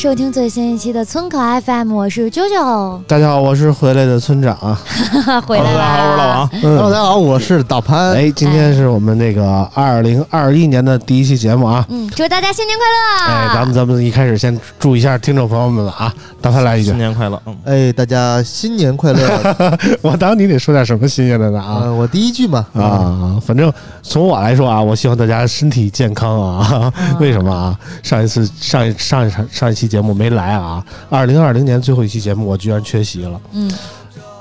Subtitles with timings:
[0.00, 4.80] 收听最新一期的村口 FM，我是啾啾，大家好，我是回来的村长啊。
[5.46, 6.08] 回来大家好！
[6.08, 6.50] 我是老王。
[6.54, 8.12] 嗯 Hello，大家好，我是大潘。
[8.12, 11.84] 哎，今天是我们那个二零二一年的第一期节目啊。
[11.90, 13.34] 嗯，祝大家新年快乐！
[13.34, 17.42] 哎，咱们咱们一开始先祝一下听众朋友们啊，大潘来一句新，年快乐！
[17.44, 19.20] 嗯，哎，大家新年快乐！
[20.00, 21.84] 我当你得说点什么新鲜的呢啊。
[21.84, 23.70] 啊，我第一句嘛，啊，反正
[24.02, 26.90] 从我来说啊，我希望大家身体健康啊。
[27.20, 27.78] 为什么啊？
[28.02, 33.40] 上一次上一上一场上一期节目没来啊，二零二零年最后一期节目我居然缺席了。
[33.52, 33.70] 嗯，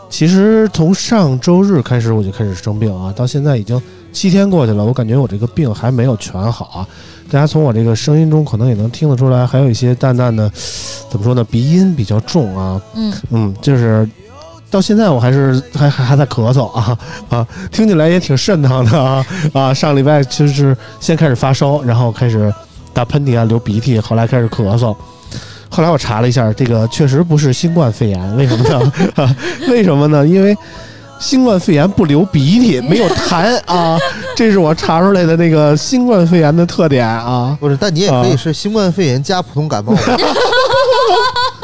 [0.09, 3.81] 其实从上周日开始我就开始生病啊，到现在已经
[4.13, 6.87] 七天过去了，我感觉我这个病还没有全好啊。
[7.31, 10.49] 大家从我这个声音中可能也能听得出来，还有一些淡淡的，
[11.09, 12.81] 怎么说呢，鼻音比较重啊。
[12.95, 14.07] 嗯嗯，就是
[14.71, 16.97] 到现在我还是还还还在咳嗽啊
[17.29, 19.23] 啊，听起来也挺瘆得慌的啊
[19.53, 19.73] 啊！
[19.73, 22.51] 上礼拜其实是先开始发烧，然后开始
[22.93, 24.95] 打喷嚏啊、流鼻涕，后来开始咳嗽。
[25.69, 28.91] 后来我查了一下，这个确实不是新冠肺炎，为什么呢？
[29.15, 29.35] 啊、
[29.69, 30.25] 为什么呢？
[30.27, 30.57] 因为
[31.19, 33.97] 新冠肺炎不流鼻涕，没有痰啊，
[34.35, 37.57] 这是我查出来的那个新冠肺炎的特点啊。
[37.59, 39.93] 不是，但你也可以是新冠肺炎加普通感冒。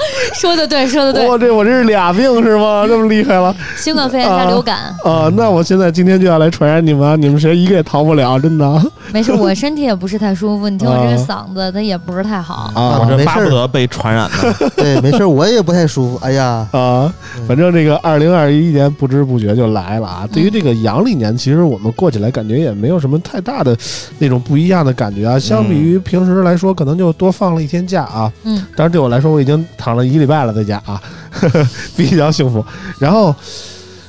[0.35, 2.85] 说的对，说的对，我这我这是俩病是吗？
[2.87, 5.29] 这么厉害了新冠肺炎加流感，啊！
[5.35, 8.81] 那我现在今天就要来传染你们啊，你们谁一个也逃不了，真的
[9.13, 12.71] 没事，我身体也不是太舒服，你听我这个嗓子，它也不是太好。
[12.75, 14.37] 啊我这巴不得被传染呢。
[14.75, 16.19] 对，没事，我也不太舒服。
[16.21, 17.13] 哎呀，啊！
[17.47, 20.27] 反正这个二零二一年不知不觉就来了啊。
[20.31, 23.75] 对于这个阳历年，其实我们过起来感觉也没有什么太大的
[24.17, 25.37] 那种不一样的感觉啊。
[25.39, 28.31] 相比于平时来说，可能就多放了一天假啊。
[28.43, 31.01] 嗯，但是对我来说，我已经躺了一礼拜了在家啊，
[31.95, 32.63] 比较幸福。
[32.99, 33.33] 然后，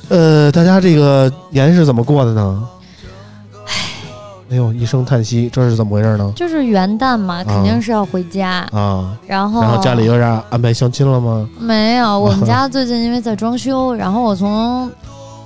[0.09, 2.63] 呃，大家这个年是怎么过的呢？
[4.49, 6.31] 哎呦，一声叹息，这是怎么回事呢？
[6.33, 11.45] 就是元旦嘛，肯定是要回家，啊，然后然后家里有点安排相亲了吗？
[11.59, 14.89] 没有，我们 家最近因为在装修，然后我从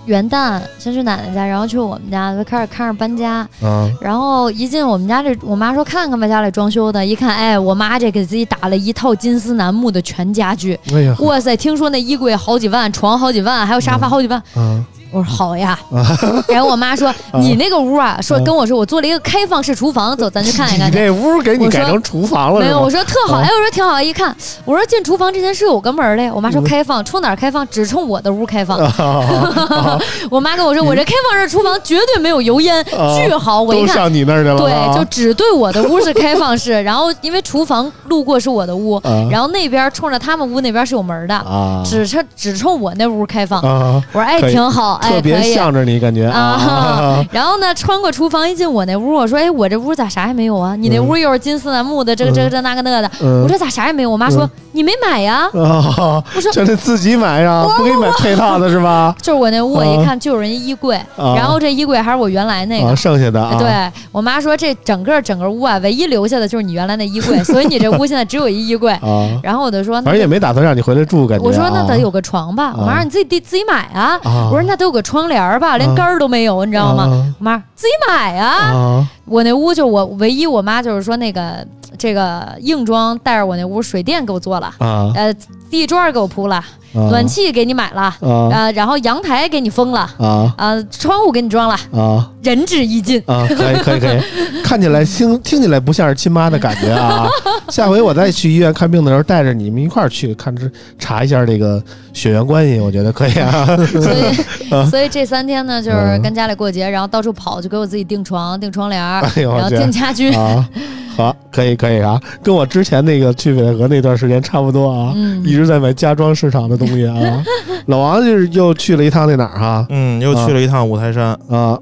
[0.05, 3.47] 元旦先去奶奶家，然后去我们家，就开始看着搬家。
[3.61, 14.41] 嗯，然后一进我们家这，我妈说看看吧，家里装修的，一看，哎，我妈这给自己打了一套金丝楠木的全家具，哎呀，哇塞，听说那衣柜好几万，床好几万，还有沙发好几万。
[14.55, 15.77] 啊，我说好呀，
[16.47, 20.97] 然后我妈说你那个屋啊，说跟我说我做了一个开放式厨房，走，咱去看一看去。
[20.97, 27.67] 这屋给你改成厨房了没有，我说特好，啊哎，我说挺好，一看，我说进厨房之前是有个门儿的，我妈嗯说开放，冲哪儿开放？
[27.67, 28.77] 只冲我的屋开放。
[28.79, 29.99] 啊
[30.31, 33.61] 我妈跟我说，我这开放式厨房绝对没有油烟，啊巨好。
[33.61, 43.61] 我一看，都上你那儿去了对，啊，就只对我的屋是开放式，然后因为厨房路过是我的屋，啊然后那边冲着他们屋那边是有门的，啊只冲只冲我那屋开放。
[43.61, 45.41] 啊，我说哎，挺好，哎，特别。
[45.41, 50.75] 向着你感觉啊， 然后呢，穿过厨房一进我那屋，我说：“哎，我这屋咋啥也没有啊？
[50.75, 53.11] 你那屋又是金丝楠木的，这个这个这那个那个的。
[53.21, 55.49] 嗯我说：“咋啥也没有？”我妈说：“你没买呀。
[55.53, 59.13] 啊， 我说这得自己买呀，不给你买配套的是吧？
[59.21, 62.89] 就是我那屋，我啊一看就是人家衣柜，啊然后这衣柜还是我原来那个。
[62.89, 63.69] 啊，剩下的啊，对
[64.11, 68.91] 我妈说，这整个整个屋啊，唯一留下的就是你原来那衣柜，所以你这屋现在只有一衣柜。
[68.93, 72.73] 啊，然后我就说，那反正也没打算让你回来住，感觉我说那啊得有个床吧。
[72.77, 74.19] 我妈说你自己自己买啊。
[74.23, 77.33] 啊我说那得有个窗帘儿吧，连杆儿都没有，你知道吗？
[77.39, 78.73] 妈自己买啊。
[78.75, 79.07] 啊。
[79.23, 81.65] 我那屋就我唯一我妈就是说那个
[81.97, 85.09] 这个硬装带着我那屋水电给我做了，啊。
[85.15, 85.33] 呃，
[85.69, 93.21] 地砖给我铺了，啊暖气给你买了，啊呃，然后阳台给你封了，啊啊，窗户给你装了，啊仁至义尽。
[93.27, 93.45] 啊！
[93.47, 94.19] 可以可以可以，
[94.65, 97.27] 看起来听听起来不像是亲妈的感觉啊！
[97.69, 100.63] 下回我再去医院看病的时候，带着你们一块儿去看这
[100.97, 101.81] 查一下这个
[102.13, 103.65] 血缘关系，我觉得可以啊。
[103.85, 110.33] 所以， 所以这三天呢，就是嗯跟家里过节，然后到处跑，就给我自己订床、订窗帘然后天订家居。
[110.33, 110.67] 啊，
[111.15, 117.15] 好，可以可以啊，跟我之前那个去北戴河那段时间差不多啊，嗯一直在买家装市场的东西啊。
[117.87, 121.77] 老王就是又去了一趟那哪儿哈嗯，又去了一趟五台山，啊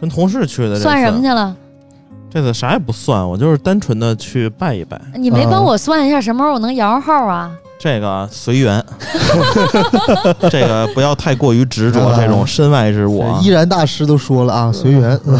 [0.00, 0.74] 跟同事去的。
[0.76, 1.20] 这算什么？
[1.20, 1.54] 去了？
[2.28, 5.00] 这次啥也不算，我就是单纯的去拜一拜。
[5.14, 7.50] 你没帮我算一下什么时候我能摇号啊？
[7.78, 8.82] 这个随缘，
[10.50, 13.48] 这个不要太过于执着啊这种身外之物啊 依。
[13.48, 15.38] 然大师都说了啊，随缘，嗯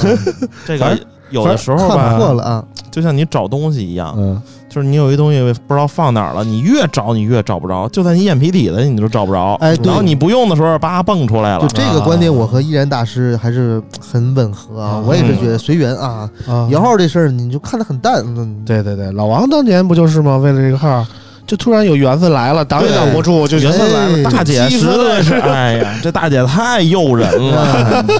[0.66, 0.98] 这个
[1.30, 2.64] 有的时候看破吧，了啊，
[2.96, 4.40] 就像你找东西一样，嗯
[4.70, 9.52] 就是你有一东西不知道放哪儿了，你越找你越找不着，就在你眼皮底子你都找不着。
[9.60, 11.68] 哎，对然后，你不用的时候，叭蹦出来了就。
[11.68, 15.04] 这个观点，我和依然大师还是很吻合啊啊。
[15.06, 20.38] 我也是觉得随缘啊，啊，摇号这事儿你就看得很淡，嗯，对对对，老王当年不就是吗？
[20.38, 21.06] 为了这个号，
[21.46, 28.02] 就突然有缘分来了，挡也挡不住，就缘分来了，哎大姐实在是，哎呀，这大姐太诱人了。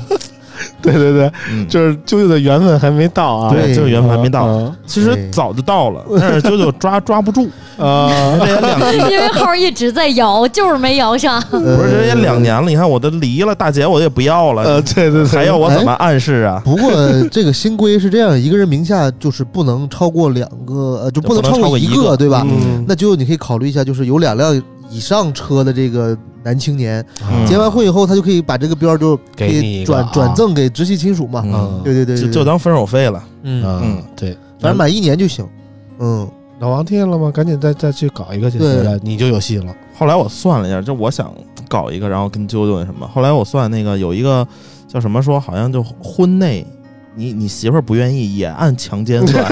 [0.92, 3.52] 对对对，嗯，就是啾啾的缘分还没到啊。
[3.52, 4.44] 对，就是缘分还没到。
[4.44, 7.48] 啊其实早就到了，但是九九抓抓不住。
[7.76, 8.08] 啊
[8.40, 11.40] 这也两因为号一直在摇，就是没摇上。
[11.50, 16.62] 不不是，这也两年了，你看我都离了，大姐我也不要呃，了，对对对，还要我怎么暗示啊？
[16.64, 16.90] 不过
[17.30, 22.46] 这个新规是这样，一个人名下就是不能超过两个，呃，就不能超过一超过一个对吧？
[22.48, 24.54] 嗯，那就你可以考虑一下，就是有两辆
[24.90, 31.42] 以上车的这个男青年，嗯结完婚以后，他就可以把这个标就可给你以转一个啊转赠给直系亲属嘛。
[31.44, 33.22] 嗯，对对对，对就就当分手费了。
[33.42, 35.46] 嗯，对，反正满一年就行。
[35.98, 36.28] 嗯，
[36.60, 37.30] 老王听见了吗？
[37.30, 38.58] 赶紧再再去搞一个去，
[39.02, 39.74] 你就有戏了。
[39.98, 41.34] 后来我算了一下，就我想
[41.68, 43.08] 搞一个，然后跟啾啾那什么。
[43.12, 44.46] 后来我算那个有一个
[44.86, 46.66] 叫什么说，好像就婚内。
[47.18, 49.42] 你你媳妇儿不愿意，也按强奸算。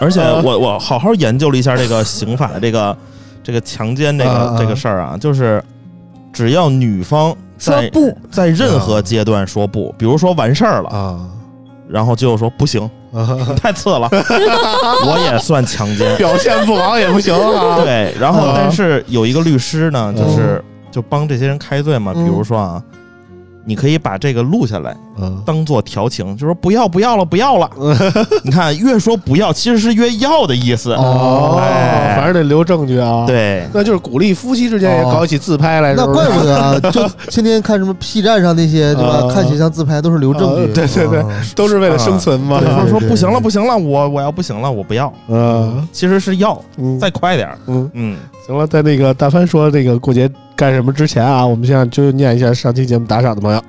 [0.00, 2.96] 而且我我好好研究了一下这个刑法的这个
[3.42, 5.62] 这个强奸这个、这个事儿啊，就是
[6.32, 11.20] 只要女方在不，在任何阶段说不，比如说完事儿了，啊。
[11.86, 12.82] 然后就说不行，
[13.12, 14.08] 啊，太次了，
[15.06, 16.16] 我也算强奸。
[16.16, 17.76] 表现不好也不行啊。
[17.84, 18.54] 对，然后啊。
[18.56, 22.26] 但是有一个律师呢，就是就帮这些人开罪嘛，比嗯。
[22.26, 22.82] 如说啊，
[23.66, 27.70] 你可以把这个录下来，嗯，当做调情，就说不要不要了不要了。
[28.44, 30.92] 你看越说不要，其实是越要的意思。
[30.92, 39.26] 哦，哎反正得留证据啊。，对，那就是鼓励夫妻之间也搞起自拍来，那怪不得啊， 就天天看什么 P 站上那些对吧？
[39.26, 40.62] 啊看形象自拍都是留证据。
[40.62, 41.26] 啊对对对啊
[41.56, 42.60] 都是为了生存嘛。
[42.60, 45.12] 对说不行了不行了，我我要不行了，我不要。
[45.28, 47.58] 嗯其实是要，嗯，再快点儿。
[47.66, 48.16] 嗯，嗯，
[48.46, 53.62] 行了，在那个大帆说这个过节干什么之前啊，我们现在就念一下上期节目打赏的朋友。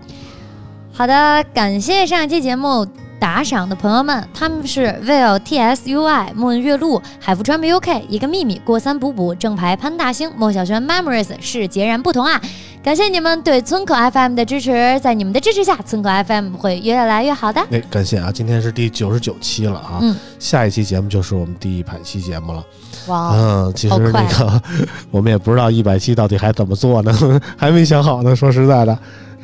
[0.93, 2.85] 好的，感谢上期节目
[3.19, 12.39] 打赏的朋友们，他们是 Will T S U I、莫文月露、海富川 B U K、一个秘密、过三补补、正牌潘大星、莫小轩 Memories 是截然不同啊！
[12.83, 17.59] 感谢你们对村口 FM 的支持，在你们的支持下，村口 FM 会越来越好的。
[17.71, 22.63] 哎，感谢啊，今天是第九十九期了啊，嗯下一期节目就是我们第一百期节目了。
[23.07, 24.61] 哇，嗯，其实那个
[25.09, 27.11] 我们也不知道一百期到底还怎么做呢，
[27.57, 28.35] 还没想好呢。
[28.35, 28.95] 说实在的，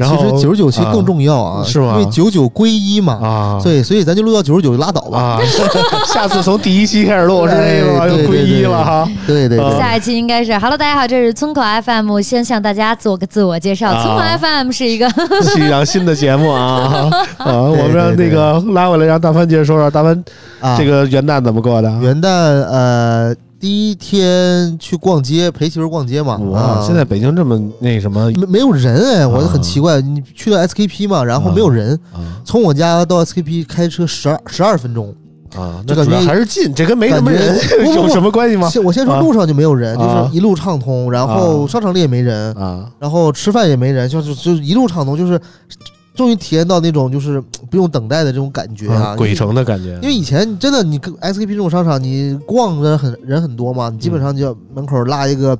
[0.01, 3.13] 然后其实九十九期更重要啊，是吗因为九九归一嘛。
[3.21, 5.19] 啊，对，所以咱就录到九十九就拉倒吧。
[5.19, 5.39] 啊，
[6.11, 8.03] 下次从第一期开始录是这个吗？
[8.05, 8.91] 哎对又归一了哈。
[8.91, 13.89] 啊对对对，下一期应该是 Hello，大家好，这是村口 FM，先向大家做个自我介绍。
[13.91, 15.07] 啊村口 FM 是一个
[15.43, 17.61] 是一档新的节目啊 啊！
[17.61, 20.23] 我们让那个拉回来，让大帆接着说说大帆
[20.59, 21.89] 啊，这个元旦怎么过的？
[22.01, 26.35] 元旦呃第一天去逛街，陪媳妇逛街嘛。
[26.37, 30.01] 哇，啊现在北京这么那什么没没有人哎，我就啊很奇怪。
[30.01, 35.13] 你去到 SKP 嘛，然后没有人，啊从我家到 SKP 开车十二十二分钟。
[35.55, 37.55] 啊，那感觉还是近，这跟没什么人
[37.93, 38.69] 有什么关系吗？
[38.69, 45.37] 先我先说啊路上就没有人，就啊是一路畅通，然后啊商场里也没人，啊然后吃饭也没人，就是就一路畅通，就是
[46.13, 55.57] 终于体验到那种就是 不用等待的这种感觉啊，鬼城的感觉，因为以前真的，你跟 SKP 这种商场，你逛的很人很多嘛，你基本上就要门口拉一个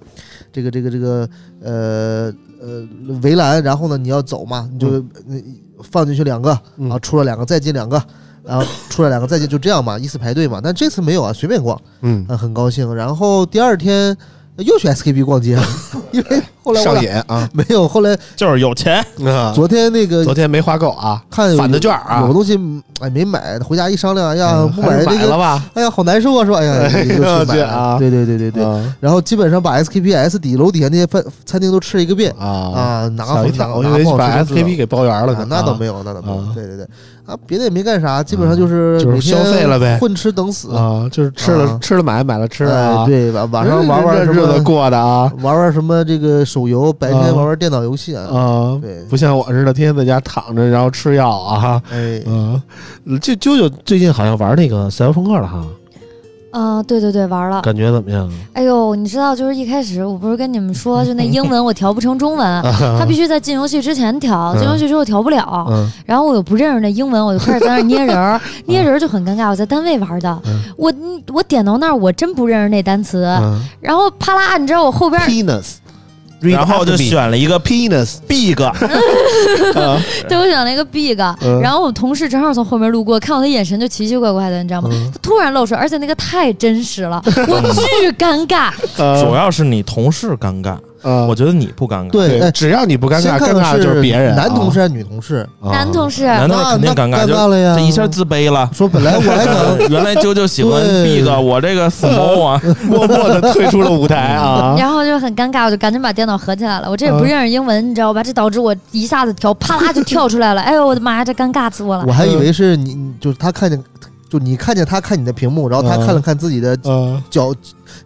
[0.51, 1.29] 这个这个这个
[1.61, 2.87] 呃呃
[3.23, 5.03] 围栏，然后呢你要走嘛，你就、呃
[5.89, 7.99] 放进去两个，然后出了两个再进两个，
[8.43, 10.61] 然后出来两个再进，就这样嘛，依次排队嘛。
[10.63, 12.93] 但这次没有啊，随便逛，嗯啊很高兴。
[12.93, 14.15] 然后第二天
[14.63, 15.63] 又去 SKP 逛街了，
[16.11, 19.51] 因为后来我上瘾啊没有，后来就是有钱，啊！
[19.55, 22.59] 昨天那个昨天没花够啊，看返的券啊有个东西
[22.99, 25.63] 哎没买，回家一商量，哎呀嗯不买这个，吧？
[25.73, 28.63] 哎呀好难受啊，是吧哎呀就去买去啊，对对对对对。
[28.63, 32.45] 啊然后基本上把 SKPS 底楼底下那些饭餐厅都吃了一个遍啊！
[32.75, 36.51] 啊，拿个吓我一跳，好哪个我以为把 SKP 给包圆了那倒没有，那倒没有啊。
[36.53, 36.87] 对对对，
[37.31, 40.75] 啊，别的也没干啥，基本上就是就是消费了呗混吃等死。
[40.75, 43.05] 啊，就是吃了啊吃了买，买了吃哎啊。
[43.05, 48.23] 对，晚晚上玩玩日子么，过的啊玩玩什么这个手游，白天啊玩玩电脑游戏啊。
[48.23, 48.77] 啊！
[48.81, 51.81] 对，不像我似的，天天在家躺着，然后吃药啊。
[51.91, 52.61] 哎，嗯，
[53.21, 55.65] 就啾啾最近好像玩那个赛博朋克了哈，
[56.51, 57.61] 啊，对对对，玩了。
[57.61, 58.29] 感觉怎么样？
[58.53, 65.65] 哎呦，你知道，就是一开始我不是跟你们说，就那英文我调不成中文， 他他必须在进游戏之前调，进游戏之后调不了。
[65.69, 69.49] 嗯然后我又不认识那英文，我就开始在那儿捏人儿，捏人就很尴尬。
[69.49, 70.93] 我在单位玩的，嗯我
[71.33, 75.75] 我点到那儿，我真不认识那单词，嗯然后啪啦，你知道我后边，penis，
[76.49, 78.55] 然后就选了一个 penis，big，
[80.27, 81.61] 对我选了一个 big，嗯。
[81.61, 84.89] 然后我同事正好从后面路过，看我的眼神就奇奇怪怪的，你知道吗？
[84.91, 85.11] 嗯。
[85.13, 87.61] 他突然露出来，而且那个太真实了，我
[88.01, 88.71] 巨尴尬。
[89.23, 92.11] 主要是你同事尴尬，呃我觉得你不尴尬。
[92.11, 94.43] 对，哎，只要你不尴尬，尴尬的就是别人啊。
[94.45, 95.47] 男同事还是女同事？
[95.61, 98.69] 啊男同事，男同事肯定尴那尬，就尴尬了呀这一下自卑了。
[98.73, 104.75] 说本来我还想 原来啾啾喜欢对 big，我这个 small 啊， 默默的退出了舞台啊。
[104.79, 106.89] 然后就很尴尬，我就赶紧把电脑合起来了。
[106.89, 108.21] 我这也不认识英文，你知道吧？
[108.23, 110.61] 这导致我一下子跳，啪啦就跳出来了。
[110.61, 112.11] 哎呦我的妈呀，这尴尬死我了我。
[112.11, 113.81] 还以为是你，就是他看见，
[114.29, 117.53] 就你看见他看你的屏幕，然后他嗯看了看自己的嗯，脚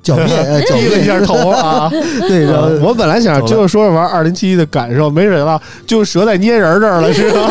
[0.01, 1.89] 脚 面，呃，脚面，低了一下头啊。
[2.27, 7.49] 对，然后我本来想就是说着玩二零七一的感受，没想到就折在捏人这儿了，是吧？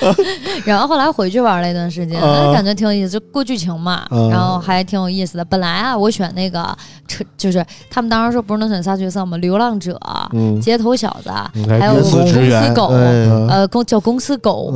[0.64, 2.20] 然后后来回去玩了一段时间，
[2.52, 5.44] 感觉挺有意思，就过剧情嘛，啊然后还挺有意思的。
[5.44, 6.64] 本来啊，我选那个
[7.08, 9.36] 车，就是他们当时说不是能选仨角色吗？
[9.38, 9.98] 流浪者、
[10.32, 12.86] 嗯，街头小子，嗯还有公司公司，狗。
[12.94, 13.10] 哎
[13.50, 14.72] 呃，公叫公司狗，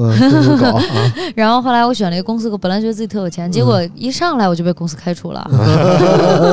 [1.34, 5.46] 然后后来我选了一个公司狗，本来觉得自己特有钱，结果一上来我就被公司开除了，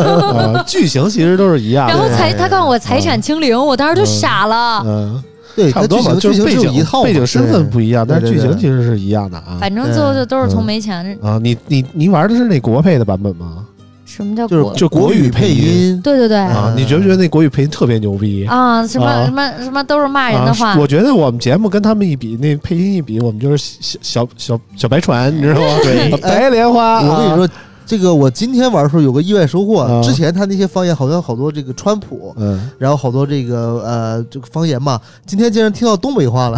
[0.57, 1.93] 啊剧情其实都是一样的。
[1.93, 4.83] 然后财他告诉我财产清零，我当时就傻了。
[4.85, 5.23] 嗯，
[5.55, 9.57] 对，差不多吧，剧情就是背景一套，背景身份不一样，但是剧情其实是一样的啊。
[9.59, 11.17] 反正最后就都是从没钱。
[11.21, 13.65] 啊，你你你玩的是那国配的版本吗？
[14.03, 14.57] 什么叫国？
[14.57, 18.45] 就是就国语配配音，对对对啊，你觉不觉得那国语配音特别牛逼？
[18.45, 20.77] 啊，什么啊什么什么都是骂人的话啊。
[20.77, 25.67] 我觉得我们节目跟他们一比，那配音一比，我们就是小小小小白船，你知道吗？
[25.81, 26.99] 对白莲花。
[26.99, 27.49] 啊，我跟你说，
[27.91, 30.01] 这个我今天玩的时候有个意外收获啊。
[30.01, 36.57] 之前他那些方言好像好多这个川普，嗯，然后好多这个呃这个方言嘛，今天竟然听到东北话了。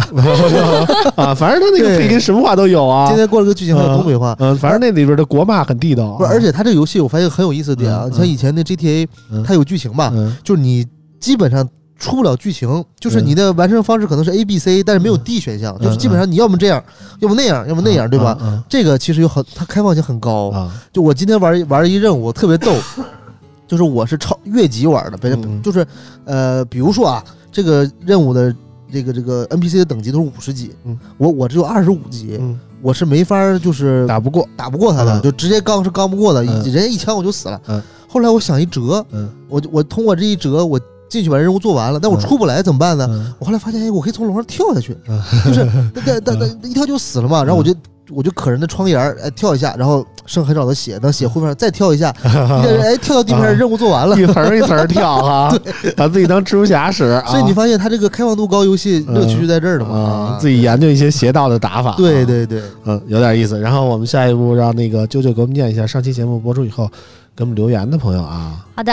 [1.16, 3.08] 啊，反正他那个对配音什么话都有啊。
[3.08, 4.36] 今天过了个剧情还有东北话。
[4.38, 6.18] 嗯，反正那里边的国骂很地道啊。
[6.18, 10.86] 不是，而且他这个游戏我发现很有意思的点啊，嗯像以前的 GTA，嗯它有剧情嘛，嗯就是你
[11.18, 11.68] 基本上
[12.04, 16.82] 出不了剧情，就是你的完成方式可能是 A、B、C，但是没有 D 选项，就是基本上你要么这样，
[17.20, 18.36] 要么那样，要么那样，对吧？
[18.42, 20.50] 嗯这个其实有很，它开放性很高。
[20.50, 22.74] 啊，就我今天玩一玩一任务特别逗，
[23.66, 25.86] 就是我是超越级玩的，就是
[26.26, 28.54] 呃，比如说啊，这个任务的
[28.92, 34.46] 这个这个 NPC 的等级都是五十级，嗯，我我只有二十五级，嗯，我是没法就是打不过。
[34.56, 35.22] 打不过他的，嗯。
[35.22, 36.62] 就直接刚是刚不过的，嗯。
[36.64, 37.60] 人家一枪我就死了。
[37.68, 39.28] 嗯，后来我想一折，嗯。
[39.48, 43.06] 我就我通过这一折，我进去把任务做完了，但我嗯出不来怎么办呢？
[43.10, 47.42] 嗯我后来发现，哎，我可以从楼上跳下去，嗯就是 那那那那一跳就死了嘛。
[47.44, 47.74] 然后我就
[48.10, 54.14] 我就可人的窗沿儿，哎，跳一下，然后剩很少的血，等血恢复上再跳一下， 哎跳到地面上，啊任务做完了。
[54.20, 55.58] 一层儿一层儿跳 哈，
[55.96, 57.24] 把自己当蜘蛛侠使啊。
[57.26, 60.38] 所以你发现他这个开放度高，游戏乐趣就在这儿了嘛啊，。
[60.38, 61.92] 自己研究一些邪道的打法。
[61.92, 63.58] 啊，对对对，嗯，有点意思。
[63.58, 66.86] 然后我们下一步让那个啾啾给我们念一下上期节目播出以后
[67.34, 68.64] 给我们留言的朋友啊。
[68.76, 68.92] 好的，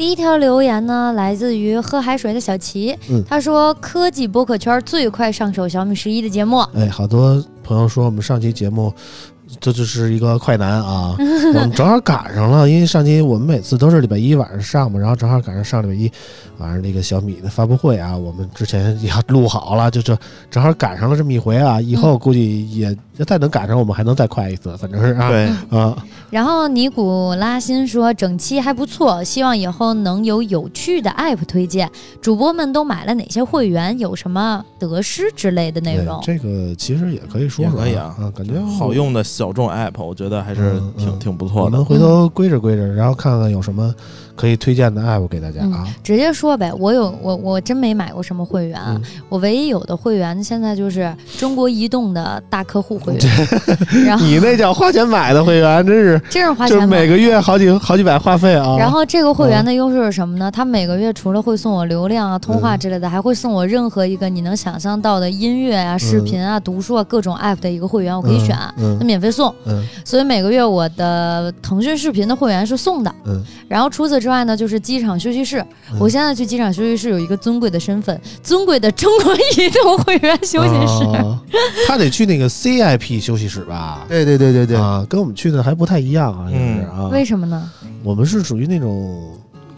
[0.00, 3.22] 第一条留言呢，来自于喝海水的小齐，嗯。
[3.28, 8.90] 他说科技播客圈最快上手小米十一的节目，哎，好多朋友说我们上期节目
[9.60, 11.14] 这就是一个快男啊，
[11.54, 16.10] 我们正好赶上了，因为上期我们每次都是礼拜一晚上上嘛，然后正好赶上上礼拜一
[16.56, 20.18] 晚上那个小米的发布会啊，我们之前也录好了，就这
[20.50, 25.96] 正好赶上了这么一回啊，以后估计也再能赶上，我们还能再快一次，反正是啊，对，啊，
[26.30, 31.90] 然后尼古拉辛说整期还不错，希望以后能有有趣的 app 推荐。
[32.20, 33.98] 主播们都买了哪些会员？
[33.98, 36.20] 有什么得失之类的内容？
[36.22, 41.84] 这个其实也可以说说也可以啊啊，感觉好用的小众 app，我觉得还是挺、嗯嗯挺不错的我们。
[41.84, 43.94] 回头归着归着，然后看看有什么
[44.40, 45.86] 可以推荐的 app 给大家啊。
[46.02, 53.26] 直接说呗，我有我我真没买过什么会员，嗯我唯一有的会员现在就是中国移动的大客户会员，
[54.06, 58.76] 然后你那叫花钱买的会员，真是 真是花就是钱买每个月好几好几百话费啊。
[58.78, 60.50] 然后这个会员的优势是什么呢？
[60.50, 69.54] 它每个月除了会送我流量啊、通话之类的，还会送我任何一个你能想象到的音乐啊、视频啊、读书啊各种 app 的一个会员，我可以选，嗯它免费送。
[69.66, 73.14] 嗯所以每个月我的腾讯视频的会员是送的。
[73.26, 75.60] 嗯然后除此之外呢，就是机场休息室。
[75.92, 81.04] 嗯我现在去机场休息室有一个尊贵的身份，尊贵的中国移动会员休息室。
[81.18, 81.38] 啊
[81.86, 84.04] 他得去那个 CIP 休息室吧？
[84.08, 87.70] 对对对对对，啊，跟我们去的还不太一样啊，就是啊，为什么呢？
[88.04, 89.28] 我们是属于那种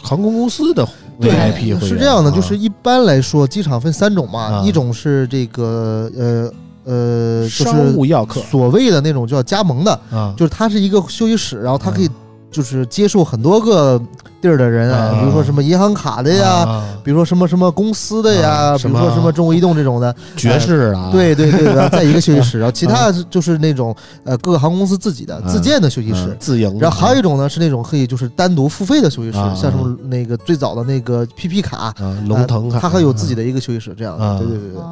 [0.01, 0.87] 航空公司的
[1.21, 6.53] VIP 会员，是这样的，啊就是一般来说，机场分三种嘛，啊一种是这个呃
[6.85, 12.11] 呃，就商是务要客所谓的那种叫加盟的，啊，就是它是一个休息室，然后它可以
[12.53, 14.01] 就是接受很多个
[14.41, 15.19] 地儿的人啊，啊。
[15.19, 16.85] 比如说什么银行卡的呀，啊。
[17.03, 25.43] 比如说什么什么公司的呀，啊比如说什么中国移动这种的，爵士啊，对对对，然后 在一个休息室，然后其他就是那种呃各个航空公司自己的啊。
[25.49, 26.27] 自建的休息室。
[26.29, 31.95] 嗯，自营，然后还有一种呢是那种可以就是单独付费的休息室，啊像什么那个最早的那个 PP 卡，啊
[32.29, 34.35] 龙腾卡，它还有自己的一个休息室，这样啊。
[34.35, 34.73] 的，对对对。
[34.75, 34.83] 对。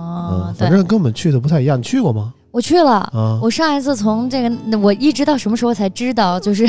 [0.56, 2.32] 反，正跟我们去的不太一样，你去过吗？
[2.50, 2.92] 我去了。
[3.12, 6.38] 啊，我上一次从这个，我一直到什么时候才知道？
[6.40, 6.66] 就是，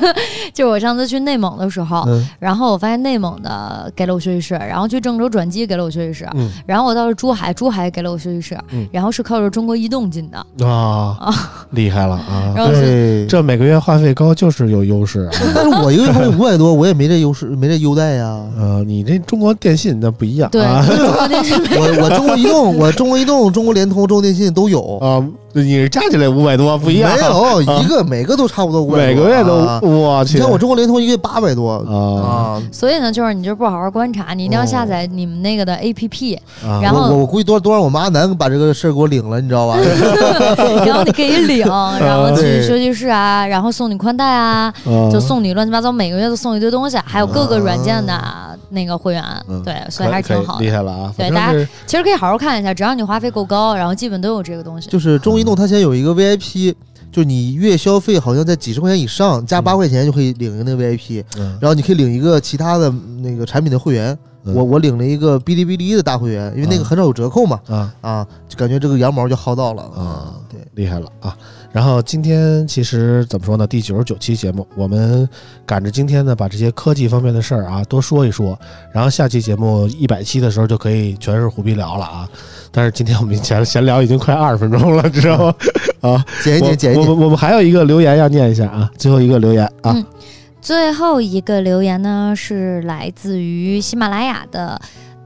[0.52, 11.16] 就是我上次去内蒙的时候，嗯然后我发现内蒙的给了我休息室，然后去郑州转机给了我休息室，嗯然后我到了珠海，珠海给了我休息室，嗯然后是靠着中国移动进的，啊，
[11.70, 12.52] 厉害了啊！
[12.54, 15.30] 然后是对，这每个月话费高就是有优势啊。
[15.54, 18.38] 但是我一个月花费五百多，我也没这优势，没这优待呀。
[18.58, 25.21] 呃，你这中国电信那不一样对，啊中国电信我我中国移动，我中国移动、中国联通、中国电信都有，啊，
[25.54, 27.18] 你是加起来五百多不一样，没
[27.50, 29.78] 有一个每个都差不多五百，每个月都啊。
[29.82, 30.34] 我去。
[30.34, 32.56] 你像我中国联通一个月八百多啊。
[32.56, 32.62] 啊。
[32.72, 36.80] 所以呢，就是你就不好好观察，你一定要下载你们那个的 APP，、啊。
[36.82, 39.76] 然后我我估计多多让我妈能把这个事儿给我领了，你知道吧？
[40.86, 41.66] 然后你可以领，
[42.00, 45.10] 然后去休息室啊，然后送你宽带啊，啊。
[45.12, 48.12] 就送你乱七八糟，每个月都送一堆东西，还有各个软件的
[48.72, 50.64] 那个会员，嗯对，所以还是挺好的。
[50.64, 51.14] 厉害了啊！
[51.16, 54.90] 对大家其实可以好好看一下，只要你花费够高，然后基本都有这个东西。
[54.90, 56.74] 就是中国移动它现在有一个 VIP，
[57.10, 62.90] 就是你月消费好像在几十块钱以上，加八块钱就可以领一个那个 VIP，嗯然后你可以领一个其他的
[63.22, 64.12] 那个产品的会员。
[64.44, 71.36] 嗯我我领了一个哔哩哔哩的大会员，因为那个嗯很少有折扣嘛，啊啊，就感觉这个羊毛就薅到了啊对，厉害了啊！
[71.72, 73.66] 然后今天其实怎么说呢？
[73.66, 75.28] 第九十九期节目，我们
[75.64, 78.58] 赶着今天呢，把这些科技方面的事儿啊多说一说。
[78.92, 82.28] 然后下期节目一百期的时候就可以全是胡逼聊了啊！
[82.70, 85.54] 但是今天我们闲闲聊已经快二十分钟了，知道吗？
[86.12, 87.04] 啊，减一减，减一减。
[87.06, 90.04] 我我们我们还有一个留言要念一下啊，最后一个留言啊，嗯
[90.60, 94.80] 最后一个留言呢是来自于喜马拉雅的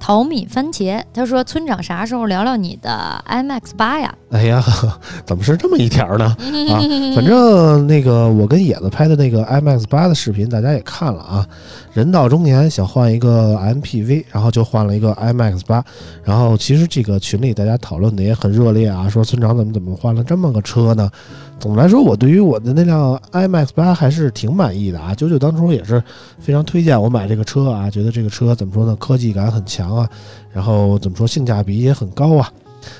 [0.07, 4.63] 淘米番茄，他说：“村长啥时候聊聊你的 IMAX 八呀哎呀，
[5.27, 6.27] 怎么是这么一条呢？
[6.27, 6.39] 啊，
[7.17, 11.45] 反正那个我跟野子拍的那个 IMAX 八的视频，大家也看了啊。
[11.93, 15.85] 人到中年想换一个 MPV，然后就换了一个 IMAX 八。
[16.23, 21.11] 然后其实这个群里大家讨论的也很热烈啊，说村长怎么怎么换了这么个车呢？
[21.59, 25.15] 总的来说，我对于我的那辆 IMAX 八还是挺满意的啊。
[25.15, 26.03] 九九当初也是
[26.39, 30.09] 非常推荐我买这个车啊，觉得这个车怎么说呢，科技感很强啊，
[30.53, 32.53] 然后怎么说性价比也很高啊。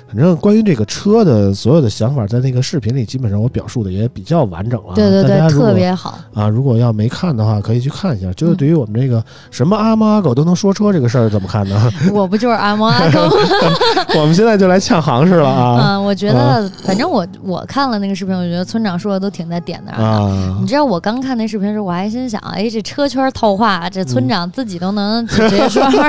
[0.09, 6.19] 反正关于这个车的所有的想法，在那个视频里基本上我表述的也比较完整了啊。？”对对对，特别好。
[6.35, 8.33] 啊，如果要没看的话，可以去看一下。
[8.33, 11.91] 就是对于我们这个什么阿猫阿狗都能说车这个事儿，怎么看呢？
[12.13, 13.29] 我不就是阿猫阿狗？
[14.19, 20.05] 我们现在就来呛行市了啊 嗯，我觉得，反正我我看了那个视频，我觉得村长说的都挺在点那儿的。
[20.05, 20.67] 啊你！
[20.67, 26.09] 知道我刚看那视频时，我还心想，哎，这车圈套话，这嗯村长自己都能直接说出来，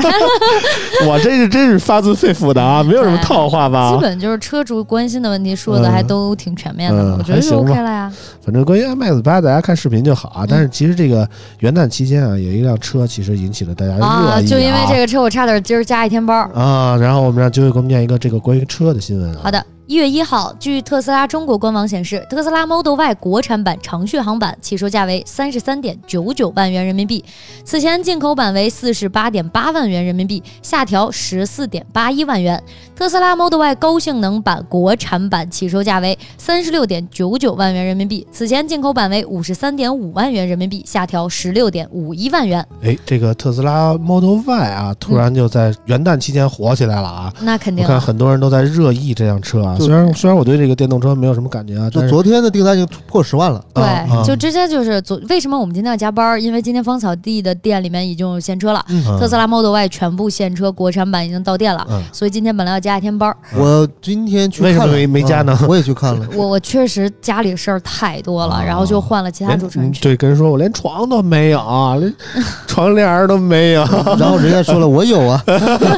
[1.07, 4.01] 我这是真是发自肺腑的啊，没有什么套话吧基？
[4.01, 8.13] 本就是车主关心的问题说的还都挺全面的，嗯我觉得是还行吧 OK 了呀。
[8.43, 10.45] 反正关于 iMax 八，大家看视频就好啊。
[10.47, 11.27] 但是其实这个
[11.60, 16.49] 元旦期间啊，有一辆车其实引起了大家的热啊，议就因为这个个车，我差点今儿加一天班。
[16.51, 16.97] 啊。
[16.97, 19.41] 然后我们让九九给我们念一个这个关于车的新闻啊。
[19.43, 27.23] 好的，一月一号，据特斯拉中国官网显示，特斯拉 Model Y 国产版长续航版起售价为三十三点九九万元人民币，
[27.63, 32.62] 此前进口版为四十八点八万元人民币，下调十四点八一万元。
[32.97, 42.65] 特斯拉 Model Y 高性能版国产版起售价为三十六点九九万元人民币，此前进口版为五十三点五万元人民币，下调十六点五一万元。
[42.82, 47.34] 哎，这个特斯拉 Model Y 啊，突然就在元旦期间火起来了啊！
[47.39, 53.63] 那肯定看很多人都在热议这辆车啊，就虽然虽然我对这个电动车没有什么感觉啊，就昨天的订单已经突破十万了。
[53.73, 56.41] 对，啊就直接就是昨为什么我们今天要加班儿？
[56.41, 58.83] 因为今天芳草地的店里面已经有现车了，
[59.19, 66.25] 特斯拉 Model Y 全部现车国产版已经到店了，嗯所以今天本来要加一天班儿，我今天去为什么看，没没加呢啊我也去看了。
[66.35, 72.13] 我我确实家里事儿太多了，啊然后就换了其他主持人对跟人说我连床都没有啊，连
[72.67, 73.83] 床帘都没有。
[74.17, 75.43] 然后人家说了，我有啊，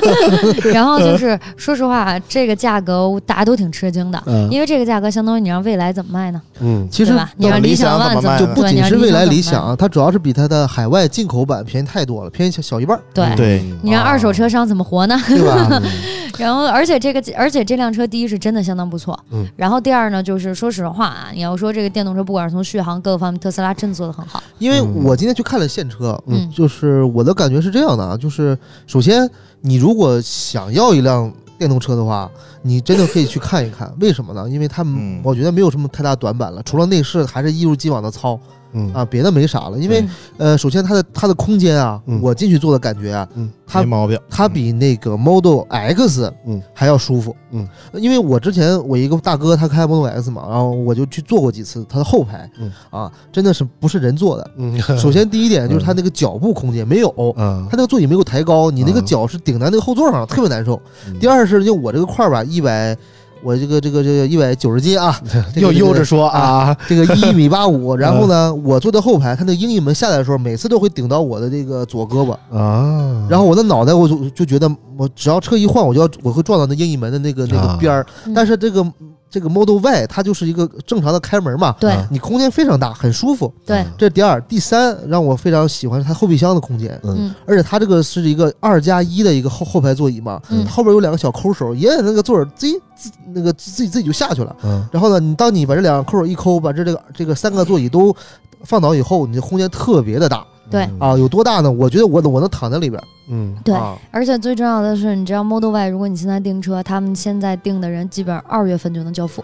[0.74, 4.50] 然后就是说实话，这个价格大家都挺吃惊的，嗯。
[4.52, 6.42] 因为这个价格相当于你让未来怎么卖呢？
[6.60, 6.88] 嗯。
[6.92, 7.32] 其实对吧？
[7.38, 8.48] 你让理想 ONE 怎么卖呢？
[8.48, 13.36] 就不仅是未来理想它主要是比它的海外进口版便宜太多了，便宜小小一半儿，对。
[13.36, 13.64] 对。
[13.82, 15.18] 你让二手车商怎么活呢？
[15.28, 15.82] 对吧？
[16.38, 25.04] 然后，而且这个，而且这辆车第一是真的相当不错，嗯，然后第二呢，就是说实话啊，你要说这个电动车，不管是从续航各个方面，特斯拉真的做的很好，因为嗯。
[25.04, 26.50] 我今天去看了现车，嗯。
[26.50, 29.30] 就是我的感觉是这样的啊，就是首先
[29.60, 31.30] 你如果想要一辆
[31.60, 32.32] 电动车的话，
[32.64, 34.50] 你真的可以去看一看，为什么呢？
[34.50, 35.22] 因为他们嗯。
[35.24, 38.40] 我觉得没有什么太大短板了，除了内饰还是一如既往的糙
[38.74, 39.78] 嗯啊，别的没啥了。
[39.78, 40.06] 因为
[40.38, 44.20] 呃，首先它的它的空间啊嗯，我进去坐的感觉啊，嗯它没毛病。
[44.30, 54.52] 它比那个 Model X 嗯还要舒服，嗯，因为我之前我一个大哥他开 Model X 嘛，然后我就去坐过几次他的后排，嗯啊，真的是不是人坐的。
[54.58, 60.80] 嗯，首先第一点就是它那个脚部空间没有，嗯它那个座椅没有抬高，你那个嗯脚是顶在那个后座上，特别难受。
[61.08, 62.96] 嗯第二是就我这个块儿吧，一百，
[63.42, 65.18] 我这个这个这个一百九十斤啊，
[65.54, 77.78] 这个又悠着说啊，这个一米八五， 然后呢，我坐在后排，他那个鹰翼门下来的时候，每次都会顶到我的这个左胳膊，啊，然后我的脑袋我就就觉得我只要车一晃，我就要我会撞到那鹰翼门的那个那个啊。
[77.80, 78.06] 边儿。
[78.26, 78.86] 嗯但是这个
[79.30, 83.54] 这个 Model Y 它就是一个正常的开门嘛，对啊你空间非常大，很舒服。
[83.66, 94.56] 对，这是第二，第三让我非常喜欢它后备箱的空间，嗯而且它这个是一个二加一的一个后后排座椅嘛，嗯后边有两个小抠手，也那个座儿自己自那个自己自己就下去了。
[94.64, 98.16] 嗯然后呢，你当你把这两个抠手一抠，把这这个这个三个座椅都
[98.64, 101.72] 放倒以后，你的空间特别的大对啊，有多大呢？
[101.72, 103.02] 我觉得我我能躺在里边。
[103.32, 109.44] 嗯对啊而且最重要的是，你知道 Model Y，如果你现在订车，他们现在订的人基本上二月份就能交付。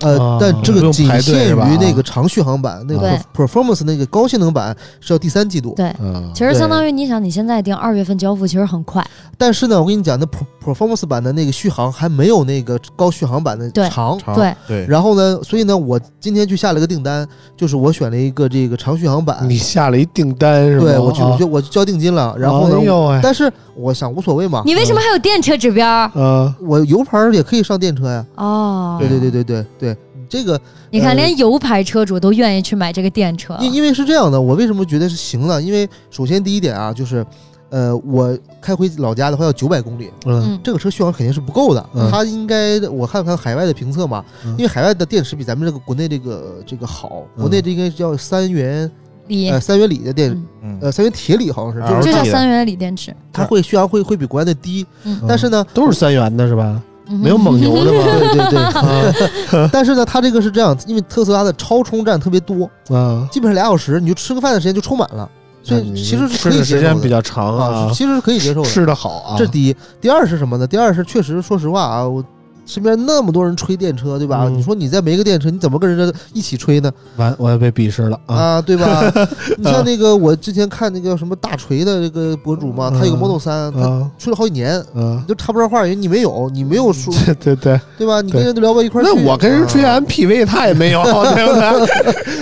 [0.00, 5.72] 呃啊，但这个仅限于那个长续航版，那个 per- performance 那个高性能版是要第三季度。
[5.76, 9.04] 对，嗯，其实相当于你想，你现在定二月份交付，其实很快。
[9.38, 14.18] 但是呢，我跟你讲，那 per- performance 版的那个续航还没有那个高续航版的长。
[14.18, 17.26] 长对，对，然后呢，所以呢，我今天去下了个订单，
[17.56, 19.38] 就是我选了一个这个长续航版。
[19.48, 20.86] 你下了一订单是吧？
[20.86, 22.34] 对我去，我啊就我就交定金了。
[22.38, 26.10] 然后呢，但是我想无所谓嘛，你为什么还有电车指标？
[26.14, 28.24] 嗯我油牌也可以上电车呀。
[28.36, 29.93] 哦，对对对对对对，
[30.34, 33.56] 这个你看，呃连油牌车主都愿意去买这个电车。
[33.60, 35.62] 因因为是这样的，我为什么觉得是行呢？
[35.62, 37.24] 因为首先第一点啊，就是，
[37.70, 41.88] 呃，我开回老家的话要九百公里，嗯嗯，这个车续航肯定是不够的。
[41.94, 48.90] 嗯它应该我看看海外的评测嘛，嗯因为海外的电池比咱们这个国内这个这个好，嗯国内这应该叫三元
[49.28, 53.14] 锂呃三元锂的电池嗯呃三元铁锂好像是，啊就是就叫三元锂电池。
[53.32, 55.64] 它会续航会会比国外的低，嗯但是呢。
[55.72, 56.82] 都是三元的是吧？
[57.08, 58.02] 嗯没有蒙牛的吗？
[58.18, 59.68] 对对对，啊。
[59.72, 65.28] 但是呢，它这个是这样，因为特斯拉的超充站特别多，啊，基本上俩小时你就吃个饭的时间就充满了，
[65.62, 66.94] 所以其实是可以时接受的。
[66.94, 68.68] 间比较长啊，啊，其实是可以接受的。
[68.68, 70.66] 吃的好啊，这是第一，第二是什么呢？
[70.66, 72.24] 第二是确实，说实话啊，我
[72.66, 74.44] 身边那么多人吹电车，对吧？
[74.46, 76.90] 嗯你说你再没个电车，你怎么跟人家一起吹呢？
[77.16, 79.02] 完我要被鄙视了啊，啊，对吧？
[79.58, 84.78] 你像那个我之前看那个什么大锤的这个博主嘛，嗯他有个 Model 三，他啊吹了好几年。
[84.94, 88.20] 啊你，就插不上话，因为你没有，你没有说，对对对，对吧？
[88.20, 89.10] 你跟人家聊不到一块儿去。
[89.14, 91.02] 那我跟人吹啊 MPV 他也没有，
[91.34, 91.52] 对不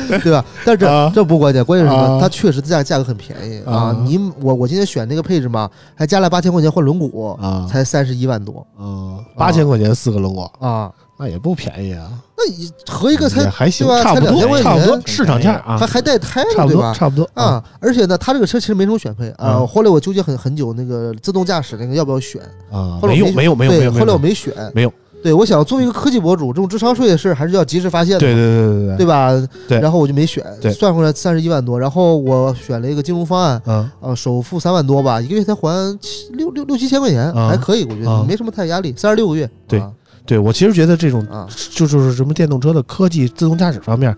[0.09, 0.19] 对？
[0.23, 0.45] 对吧？
[0.65, 2.15] 但是啊这这不关键，关键是什么？
[2.17, 3.97] 啊它确实价价格很便宜啊啊！
[4.07, 10.93] 你我我今天选那个配置嘛，还加了八千块钱换轮毂，啊才三十一万多啊，八千块钱四个轮毂，啊！
[11.19, 14.03] 那也不便宜啊，那你合一个才还行对，吧？
[14.03, 15.77] 差不才2000块多，差不多钱市场价啊。
[15.79, 16.95] 还，还带胎呢，差不多，对吧？
[16.95, 19.59] 差不多啊，而且呢，它这个车其实没什么选配啊。
[19.59, 22.41] 嗯后来我纠结很很久，那个自动驾驶那个要不要选？
[22.71, 24.93] 啊，后来我没有没有没有对没有，后来我没选，没有。
[25.23, 29.31] 对，我想作为一个科技博主，这种智商税的事还是要及时发现的，对对对对对吧？
[29.69, 29.79] 对。
[29.79, 33.89] 然后我就没选，算回来三十一万多，然后我选了一个金融方案，嗯。
[34.01, 39.79] 啊，首付三万多吧，一个月才还七六六六七千块钱，啊还可以，我觉啊得没什么太压力，三十六个月，对。
[39.79, 39.93] 啊
[40.25, 44.15] 对我其实觉得这种啊，就就是什么电动车的科技、自动驾驶方面，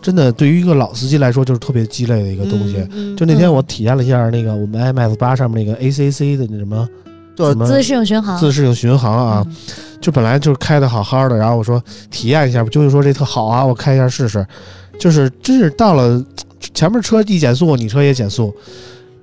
[0.00, 2.76] 真的对于一个老司机来说就是特别鸡肋的一个东西。
[2.92, 6.88] 嗯，嗯就那天我体验了一下那个我们 IMF 八上面那个 ACC 的那什么
[7.36, 8.38] 叫什么自适应巡航。
[8.38, 9.56] 自适应巡航啊，嗯
[10.00, 14.46] 就本来就是开的好好的，然后我说体验一下吧，就是说这特好啊，我开一下试试，
[14.98, 16.24] 就是真是到了
[16.72, 18.54] 前面车一减速，你车也减速，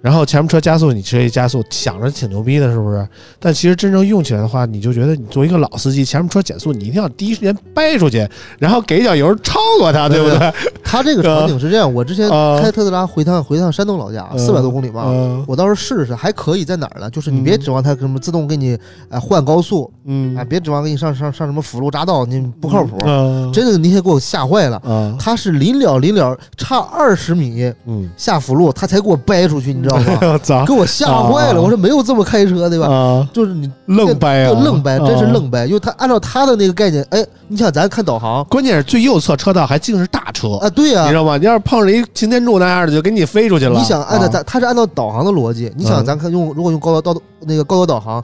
[0.06, 3.08] 然后前面车加速，你车一加速，想着挺牛逼的，是不是？
[3.40, 10.54] 但其实真正用起来的话，你就觉得你作为一个老司机，前面车减速，你一定要第一时间掰出去，然后给一脚油超过它，对不对？
[10.84, 15.06] 他这个场景是这样，我之前啊开特斯拉回趟回趟山东老家，嗯四百多公里嘛。
[15.08, 17.10] 嗯我到时候试试，还可以在哪儿呢？
[17.10, 18.78] 就是你别嗯指望它什么自动给你
[19.10, 23.00] 呃换高速，嗯啊，别指望给你上上上什么辅路匝道，你不靠谱。
[23.08, 30.20] 嗯真的那天给我吓坏了，啊他是临了临了差二十米嗯，下辅路，他才给我掰出去，你知道吗？
[30.34, 32.88] 我操给我吓坏了，啊我说没有这么开车对吧？
[32.88, 35.32] 啊，就是你愣掰啊，就愣掰，真是啊。
[35.34, 38.44] 愣掰，因为他按照他的那个概念，哎，你想咱看导航？
[38.46, 41.38] 关键是最右侧车道还竟是大车，啊，对呀、你知道吗？
[41.38, 43.78] 你要是碰上一擎天柱那样的，就给你飞出去了。
[43.80, 44.30] 你想按照啊。
[44.30, 48.24] 咱，他是按照导航的逻辑，你想嗯咱看用如果用高德导那个高德导航，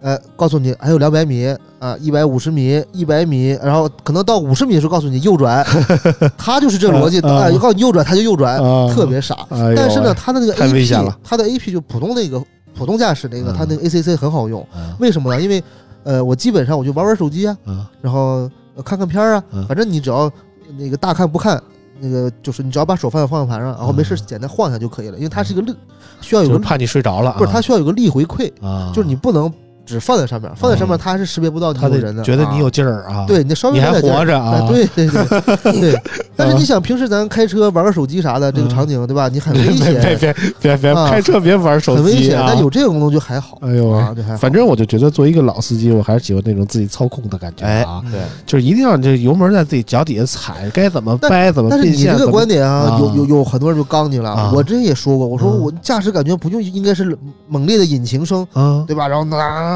[0.00, 1.46] 嗯呃，告诉你还有两百米
[1.78, 5.64] 啊，一百五十米，一百米，然后可能到五十米的时候告诉你右转，
[6.36, 9.36] 他就是这个逻辑，嗯啊，告诉你右转他就右转，啊特别傻。
[9.74, 12.42] 但是呢，他的那个太危险 AP，了他的 AP 就普通那个
[12.74, 13.54] 普通驾驶那个，嗯。
[13.56, 15.40] 他那个 ACC 很好用，啊为什么呢？
[15.40, 15.62] 因为
[16.04, 20.30] 呃，我基本上我就玩玩手机啊，啊然后呃看看片儿啊嗯，反正你只要
[20.78, 21.60] 那个大看不看。
[21.98, 24.20] 那个就是你只要把手放在方向盘上，然后没事嗯。
[24.26, 25.74] 简单晃一下就可以了，因为它是一个力，
[26.20, 29.50] 需要有个怕你睡着了啊，不是它需要有个力回馈，啊，就是你不能
[29.86, 34.58] 只放在上面，放在上面它还是识别不到你他得有人的，啊觉得你有劲儿啊，对你稍微你还活着啊。
[34.60, 36.02] 哎对对对 对。
[36.36, 38.68] 但是你想，平时咱开车玩个手机啥的，这个嗯。
[38.68, 39.28] 场景对吧？
[39.28, 39.94] 你很危险。
[40.02, 41.08] 别，别别别啊。
[41.08, 42.38] 开车别玩手机很危险。
[42.46, 43.56] 但有这个功能就还好。
[43.62, 44.36] 哎呦啊，这还。
[44.36, 52.98] 反正我就觉得作为一个老司机，我还是喜欢那种自己操控的感觉哎啊，，对，就是一定要这油门在自己脚底下踩，该怎么掰怎么但是你这个观点啊，啊。
[53.00, 54.30] 有有有很多人就刚你了。
[54.30, 54.52] 啊。
[54.54, 55.60] 我之前也说过，我说嗯。
[55.60, 57.16] 我驾驶感觉不就应该是
[57.48, 59.08] 猛烈的引擎声，啊，对吧？
[59.08, 59.24] 然后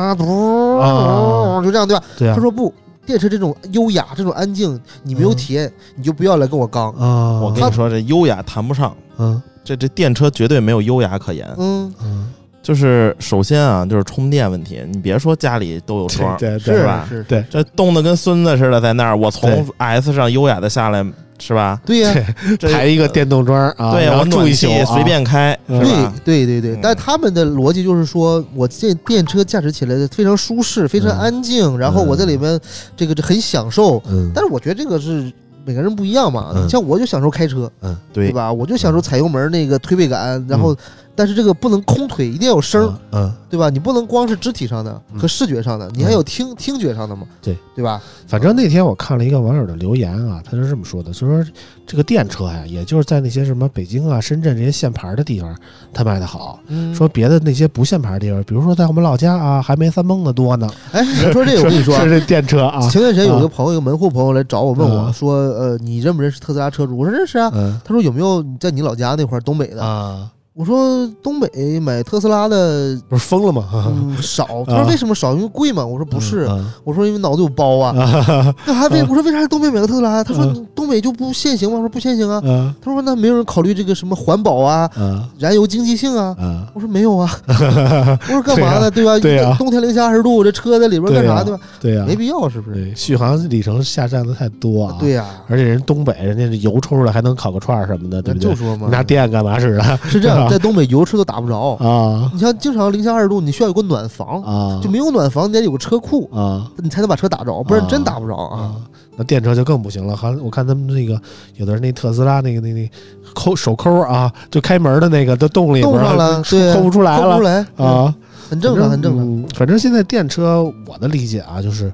[0.00, 2.04] 啊，嘟就这样对吧？
[2.18, 2.34] 对啊。
[2.34, 2.72] 他，说不，
[3.04, 6.90] 电车这种优雅、这种安静，你没有嗯体验，你就不要来跟我刚。
[6.92, 9.40] 啊，我跟你说，这优雅谈不上，嗯。
[9.62, 11.46] 这这电车绝对没有优雅可言。
[11.58, 12.32] 嗯，嗯，
[12.62, 17.06] 就是首先啊，就是充电问题，你别说家里都有 桩，对对是吧？
[17.08, 17.44] 是，对。
[17.50, 21.04] 这冻得跟孙子似的在那儿，我从 S 上优雅的下来，
[21.40, 21.80] 是吧？
[21.84, 22.14] 对呀，
[22.58, 24.94] 这排一个电动桩啊，对呀，然后住我暖气一宿啊。
[24.94, 26.14] 随便开，对吧？
[26.24, 26.74] 对对对。
[26.76, 32.60] 嗯，但他们的逻辑就是说，我这电车驾驶起来非常舒适，非常嗯安静，然后我在里面
[32.96, 34.02] 这个这很享受。
[34.08, 35.32] 嗯，但是我觉得这个是
[35.64, 36.68] 每个人不一样嘛，嗯。
[36.68, 37.70] 像我就享受开车，
[38.12, 38.28] 对。
[38.28, 38.52] 对吧？
[38.52, 40.76] 我就享受踩油门那个推背感，然后
[41.20, 43.68] 但是这个不能空腿，一定要有声儿，嗯，对吧？
[43.68, 48.00] 你不能光是肢体上的嗯和视觉上的，你还有听听觉上的嘛，对对吧？
[48.26, 51.44] 反正那天我看了一个网友的留言啊，他是这么说的，就说
[51.86, 55.54] 这个电车呀，也就是在那些什么北京啊、深圳这些限牌的地方，
[55.92, 56.58] 它卖的好。
[56.68, 60.66] 嗯说别的那些不限牌的地方，比如说在我们老家啊，还没三蹦子多呢。
[60.92, 67.50] 哎，你说这个，我跟你说啊， 是这电车啊，前段时间有一个朋友，一个门户朋友来找我，问我嗯说：“呃，你认不认识特斯拉车主？”我说：“认识啊。
[67.54, 73.64] 嗯”他说：“有没有在你老家那块儿东北的啊，？”我说：“东北买特斯拉的，不是疯了吗？
[73.86, 74.46] 嗯，少。
[74.66, 75.32] ”他说：“为什么少？
[75.34, 76.44] 因为贵嘛。”我说：“不是。
[76.50, 77.96] 嗯我说：“因为脑子有包啊。
[77.96, 80.22] 啊 那还为我说为啥东北买个特斯拉？
[80.24, 82.42] 他说：“嗯你东北就不限行吗？”我说：“不限行啊。
[82.44, 86.66] 啊”他说：“那没有人考虑这个什么环保啊、啊燃油经济性啊？”啊！
[86.74, 87.30] 我说：“没有啊。
[87.48, 88.90] ”我说：“干嘛呢？
[88.90, 89.18] 对吧？
[89.20, 91.44] 对呀冬天零下二十度，这车在里边干啥？
[91.44, 91.60] 对吧？
[91.80, 92.74] 对呀，没必要，是不是？
[92.74, 94.96] 对，续航里程下降的太多啊。
[94.98, 98.50] 对，呀，而且人东北人家这油抽出来还能烤个串儿什么的，对不对？
[98.50, 101.76] 那就说嘛，拿电干嘛使的是这样，在东北油车都打不着。
[101.84, 104.80] 啊你像经常零下二十度，你需要有个暖房，啊？
[104.82, 108.60] 就没有暖房，你得有个车库，啊你才能把车打着，不然真打不着啊。
[108.60, 108.76] 啊！
[109.16, 111.20] 那电车就更不行了，好像我看他们那个
[111.56, 112.88] 有的人那特斯拉那个那那
[113.34, 118.14] 抠手抠啊，就开门的那个都洞里边了，对，抠不出来抠不出了来，啊，
[118.48, 119.26] 很正常，很正常。
[119.26, 121.92] 嗯反正现在电车，我的理解啊，就是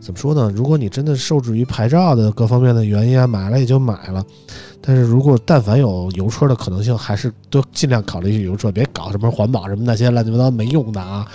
[0.00, 0.52] 怎么说呢？
[0.54, 4.22] 如果你真的受制于牌照的各方面的原因啊，买了也就买了。
[4.80, 11.26] 但是如果但凡有油车的可能性，还是都尽量考虑油车，别搞什么环保什么那些乱七八糟没用的啊。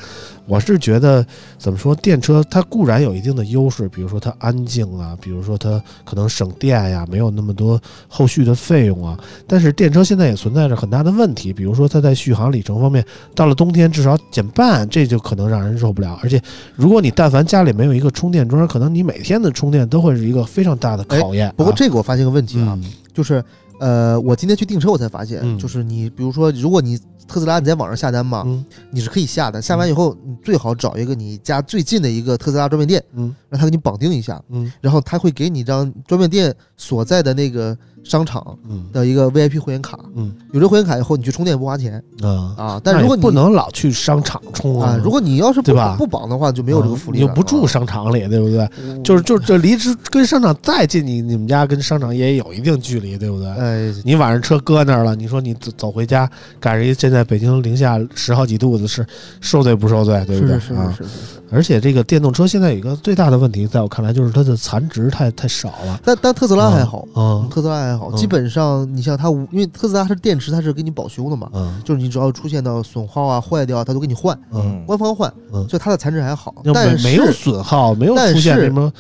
[0.46, 1.26] 我是觉得
[1.58, 7.80] 怎么说，电车它固然有一定的优势，比如说它安静啊，比如说它可能省电呀，没有那么多
[8.10, 9.18] 后续的费用啊。
[9.48, 16.20] 但是电车现在也存在着很大的问题，比如说它在续航里程方面，到了冬天至少减半，这就可能让人受不了。
[16.22, 16.42] 而且，
[16.76, 21.54] 如果你但凡家里没有一个充电桩，可能你每天的充电都会是一个非常大的考验啊。
[21.56, 23.44] 不过这个我发现个问题啊，嗯就是
[23.80, 25.58] 呃，我今天去订车，我才发现，嗯。
[25.58, 26.98] 就是你比如说，如果你
[27.28, 28.66] 特斯拉你在网上下单嘛，嗯。
[28.92, 33.34] 你是可以下的，下完以后你最好找一个你家最近的一个特斯拉专卖店，嗯。
[33.50, 34.72] 让他给你绑定一下，嗯。
[34.82, 42.82] 然后他会给你一张专卖店所在的那个商场嗯的一个 VIP 会员卡，嗯有这会员卡以后，你去充电不花钱啊，啊。
[42.84, 47.20] 但如果你不能老去商场充啊，如果你要是不对吧不绑的话，就没有这个福利。
[47.20, 48.60] 你又不住商场里，对不对？
[48.60, 48.70] 啊，
[49.04, 53.50] 就是就是这离这跟商场再近，你你们家跟商场也有一定距离，对不对？
[53.50, 59.06] 哎，你晚上车搁那儿了，你说你走走回家，赶上一现在北京零下十好几度的，是
[59.42, 60.56] 受罪不受罪，对不对？
[60.56, 61.10] 啊是是是是。
[61.52, 66.00] 而且这个电动车现在有一个最大的问题，在我看来就是它的残值太太少了。
[66.04, 68.16] 但但特斯拉还好，嗯特斯拉还好，嗯。
[68.16, 71.82] 基本上你像它无，因为特斯拉是电池，它是给你保修的嘛，嗯。
[71.84, 75.66] 就是你只要出现到损耗啊、坏掉啊，它都给你换，嗯，官方换，嗯。
[75.68, 76.54] 就它的残值还好。
[76.74, 78.92] 但是没没有损耗，没有但出现是什么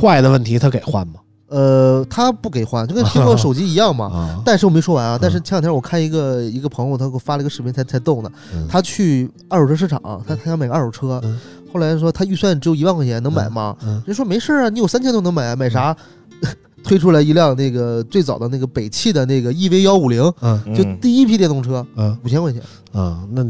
[0.00, 1.14] 坏的问题，它给换吗？
[1.48, 4.06] 呃，它不给换，就跟苹果手机一样嘛。
[4.06, 8.30] 啊，但是我没说完啊，但是嗯前两天我看一个一个朋友，他给我发了一个视频才才逗呢。
[8.54, 8.66] 嗯。
[8.70, 11.20] 他去二手车市场，他他想买个二手车。
[11.22, 11.38] 嗯，
[11.70, 13.76] 后来说他预算只有一万块钱，能买吗？
[13.84, 14.02] 嗯。
[14.06, 15.94] 人说没事啊，你有三千都能买，买啥？
[16.82, 22.60] 推出来一辆那个最早的那个北汽的那个 EV 幺五零，嗯就嗯第一批电动车，嗯五千块钱，
[22.92, 23.44] 啊，那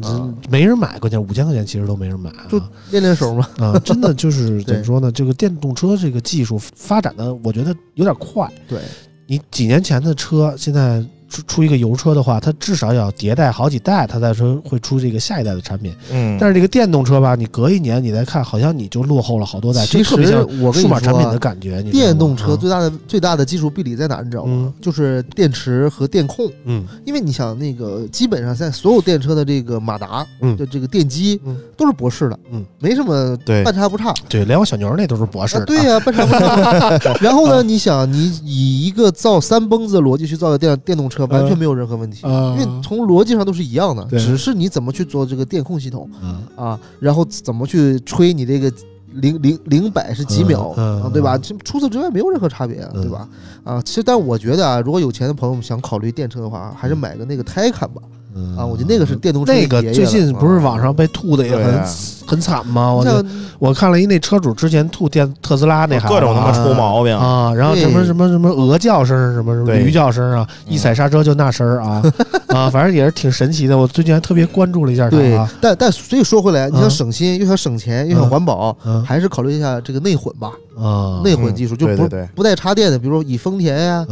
[0.50, 3.48] 没人买，关键五千块钱其实都没人买啊，就练练手嘛。
[3.58, 5.10] 啊，真的 就是怎么说呢？
[5.10, 8.50] 这个电动车这个技术发展的，我觉得有点快。
[8.68, 8.78] 对，
[9.26, 15.94] 你几年前的车，现在出出一个油车的话，它至少要迭代好几代，它才说会出这个下一代的产品。
[16.10, 21.82] 嗯，但是这个电动车吧，你隔一年你再看，好像你就落后了好多代，其就特别像实我跟你数码产品的说，感觉。
[21.84, 24.20] 电动车啊最大的最大的技术壁垒在哪？
[24.20, 24.74] 你知道吗嗯？
[24.82, 26.50] 就是电池和电控。
[26.66, 34.12] 嗯因为你想，那个基本上现在所有电车的这个马达，嗯的这个电机嗯都是博士的，嗯，没什么对半差不差。
[34.28, 35.62] 对，连我小牛那都是博士的。
[35.62, 37.14] 啊对呀、半差不差。
[37.22, 48.72] 然后呢，你想，你以一个造三蹦子的逻辑去造的电电动车，完全没有任何问题，啊因为从逻辑上都是一样的，只是你怎么去做这个电控系统嗯啊，然后怎么去吹你这个。
[49.16, 51.36] 零零零百是几秒、嗯嗯啊，对吧？
[51.36, 53.28] 这除此之外没有任何差别，嗯对吧？
[53.62, 58.00] 啊，其实，但我觉得啊，如果有钱的朋友们想考虑电车的话，还是买个那个 Taycan 吧。
[58.34, 58.56] 嗯。
[58.56, 61.88] 啊，我觉得那个是电动车的那个最近不是网上被吐的也很啊。
[62.24, 62.92] 很惨吗？
[62.92, 63.10] 我就
[63.58, 72.02] 我看了一那车主之前吐电特斯拉那孩子各种他妈出毛病，啊，然后什么什么什么鹅叫声，什么什么驴叫声啊，一踩刹车就那声儿啊
[72.48, 73.76] 啊，反正也是挺神奇的。
[73.76, 76.90] 我最近还特别关注了一下它对啊，，但但所以说回来，你想嗯。
[76.90, 78.30] 省心又想省钱又想嗯。
[78.30, 79.04] 环保，嗯。
[79.04, 80.52] 还是考虑一下这个内混吧。
[80.78, 81.20] 啊。
[81.24, 82.28] 内混技术就不对对对。
[82.34, 84.06] 不带插电的，比如说以丰田呀、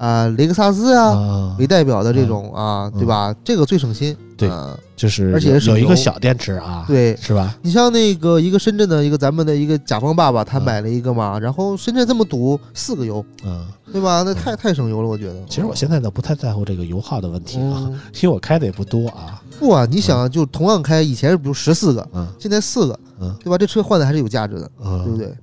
[0.00, 3.34] 嗯啊雷克萨斯啊啊为代表的这种啊，嗯对吧？
[3.44, 4.16] 这个最省心。
[4.36, 7.54] 对啊就是而且有有一个小电池啊，对是吧？
[7.60, 14.22] 你像那个一个深圳的一个咱们的一个甲方爸爸，他嗯买了一个嘛，然后深圳这么堵，四个油，嗯，对吧？
[14.24, 15.34] 那太太省油了，我觉得。
[15.46, 19.42] 其实我现在呢不太在乎这个油耗的问题啊，嗯因为我开的也不多啊。
[19.58, 23.58] 不啊，你想就同样开，以前比如十四个，嗯现在四个，嗯对吧？
[23.58, 25.34] 这车换的还是有价值的，嗯，对不对？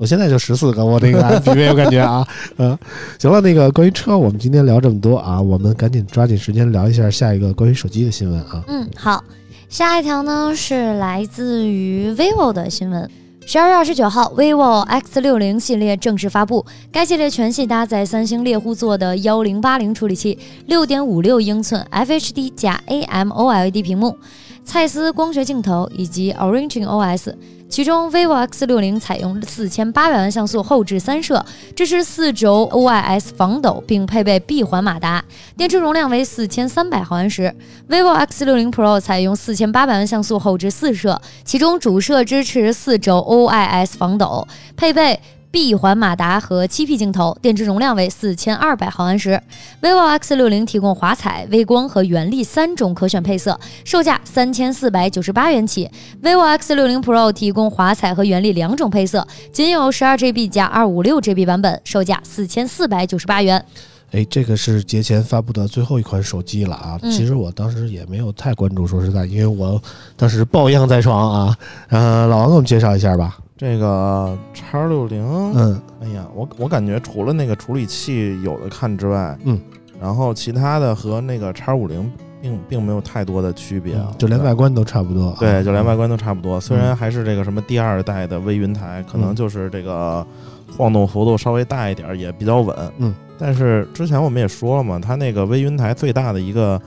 [0.00, 2.76] 我现在就十四个，我那个 MPV 我感觉啊，嗯，
[3.18, 8.64] 行了，那个关于车，我们今天聊这么多啊，我们赶紧抓紧时间聊一下下一个关于手机的新闻啊。
[8.68, 9.22] 嗯，好，
[9.68, 13.10] 下一条呢是来自于 vivo 的新闻。
[13.44, 16.64] 十二月二十九号，vivo X 六零系列正式发布。
[16.90, 24.16] 该系列全系搭载三星猎户座的幺零八零处理器，六点五六英寸 FHD 加 AMOLED 屏幕，
[24.64, 27.34] 蔡司光学镜头以及 Origin OS。
[27.70, 31.42] 其中，vivo X 六零采用四千八百万像素后置三摄，
[31.76, 35.24] 支持四轴 OIS 防抖，并配备闭环马达，
[35.56, 37.54] 电池容量为四千三百毫安时。
[37.88, 45.20] vivo X 六零 Pro 采用四千八百万像素后置四摄，其中主摄支持四轴 OIS 防抖，配备
[45.52, 49.40] 闭环马达和七 P 镜头，电池容量为四千二百毫安时。
[49.82, 55.90] vivo X 六零提供华彩、微光和原力三种可选配色，售价三千四百九十八元起。
[56.22, 63.64] vivo X 六零 Pro 提供华彩和原力两种配色，仅有十二 GB 加二五六 GB 版本，售价四千四百九十八元。
[64.12, 66.98] 哎，这个是节前发布的最后一款手机了啊。
[67.02, 69.82] 嗯其实我当时也没有太关注，说实在，因为我
[70.16, 71.58] 当时抱恙在床啊。
[71.88, 73.36] 呃，老王给我们介绍一下吧。
[73.60, 75.22] 这个叉六零，
[75.54, 79.60] 嗯哎呀，我我感觉除了那个处理器有的看之外，嗯，
[80.00, 85.36] 然后其他的和那个叉五零并并没有太多的区别啊，嗯就连外观都差不多啊。
[85.38, 86.58] 对，就连外观都差不多。
[86.58, 90.26] 虽嗯然还是这个什么第二代的微云台，可能嗯就是这个
[90.74, 92.74] 晃动幅度稍微大一点儿，也比较稳。
[92.96, 96.80] 嗯，但是之前我们也说了嘛，它那个微云台最大的一个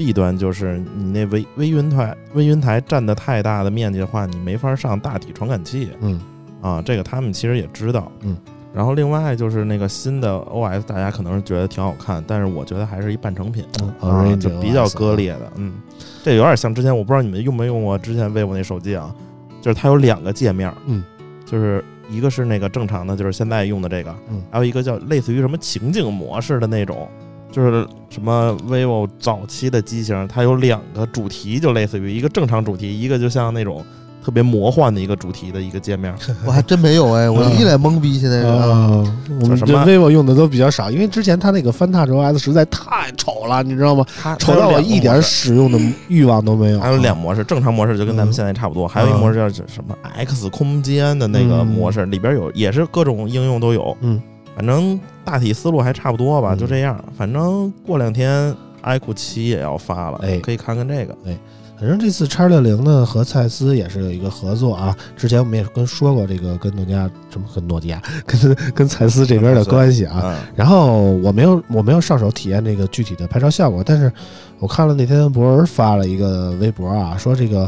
[0.00, 6.18] 弊端就是你那微微云台微云台占的太大的面积的话，你没法上大体传感器嗯
[6.62, 6.80] 啊。
[6.80, 8.10] 这个他们其实也知道。
[8.22, 8.34] 嗯。
[8.72, 13.62] 然后另外就是那个新的 OS，大家可能是觉得挺好看，但是我觉得还是一半成品。
[13.82, 15.74] 嗯啊，就比较割裂的，嗯，
[16.24, 19.14] 这有点像之前我不知道你们用没用过之前 vivo 那手机啊，
[19.60, 21.04] 就是它有两个界面，嗯，
[21.44, 27.06] 就是一个是那个正常的，就是现在用的这个，嗯还有一个叫类似于什么情景模式的那种，
[27.50, 33.84] 就是什么 vivo 早期的机型，它有两个主题，就类似于一个正常主题，一个就像那种
[34.24, 36.14] 特别魔幻的一个主题的一个界面。
[36.46, 44.04] 我还真没有哎， 我一脸懵逼，现在我们这什么 vivo 用的都比较少，因为之前它那个翻 Touch OS 实在太丑了，你知道吗？
[44.38, 45.78] 丑到我一点使用的
[46.08, 46.80] 欲望都没有。
[46.80, 53.96] 还有两模式，正常模式就跟咱们现在差不多，还有一个模式叫什么 X 空间的那个模式，里边有也是各种应用都有。
[54.02, 54.20] 嗯，
[54.60, 57.02] 反正大体思路还差不多吧，嗯就这样。
[57.16, 61.16] 反正过两天 iQOO 七也要发了，哎可以看看这个。
[61.24, 61.34] 哎
[61.78, 70.20] 反正这次叉六零呢和蔡司也是有一个合作啊，之前我们也跟说过这个跟诺基亚什么跟诺基亚 跟跟蔡司这边的关系啊。
[70.22, 74.12] 嗯，然后我没有我没有上手体验这个具体的拍照效果，但是
[74.58, 77.66] 我看了那天博文发了一个微博啊，说这个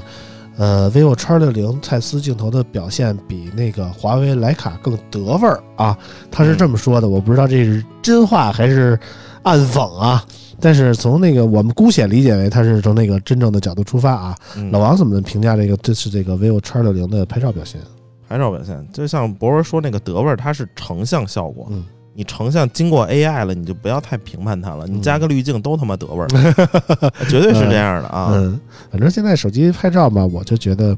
[0.57, 5.97] 呃 vivo X 六零蔡司镜头的表现比那个华为徕卡更得味儿啊，
[6.31, 8.99] 他是这么说的，我不知道这是真话还是
[9.43, 10.25] 暗讽啊。
[10.61, 14.37] 但是从那个我们姑且理解为他是从那个真正的角度出发啊。
[14.57, 17.81] 嗯老王怎么评价这个这次这个 vivo X 六零的拍照表现？
[18.29, 21.67] 拍照表现，就像博文说那个德味儿，它是成像效果。
[21.71, 21.85] 嗯
[22.15, 24.87] 你成像经过 AI 了，你就不要太评判它了。
[24.87, 26.29] 你嗯加个滤镜都他妈得味儿，
[27.31, 28.31] 绝对是这样的啊。
[28.35, 28.61] 嗯，
[28.91, 30.97] 反正现在手机拍照吧，我就觉得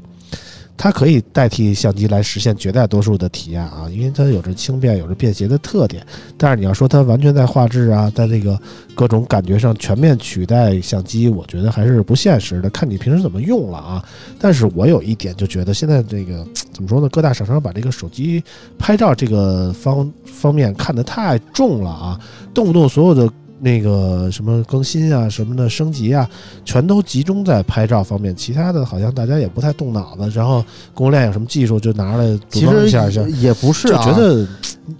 [0.77, 6.05] 它可以代替相机来实现绝大多数的体验啊，因为它有着轻便、有着便携的特点。
[6.37, 8.59] 但是你要说它完全在画质啊，在这个
[8.93, 14.03] 各种感觉上全面取代相机，我觉得还是不现实的，看你平时怎么用了啊。
[14.39, 17.07] 但是我有一点就觉得现在这个怎么说呢？
[17.09, 18.43] 各大厂商把这个手机
[18.77, 22.19] 拍照这个方方面看得太重了啊，
[22.53, 23.31] 动不动所有的。
[23.59, 26.29] 那个什么更新啊，什么的升级啊，
[26.63, 30.29] 全都集中在拍照方面，其他的好像大家也不太动脑子。
[30.31, 34.47] 然后供应链有什么技术就拿出来组其实装一下，像也也不是啊，就觉得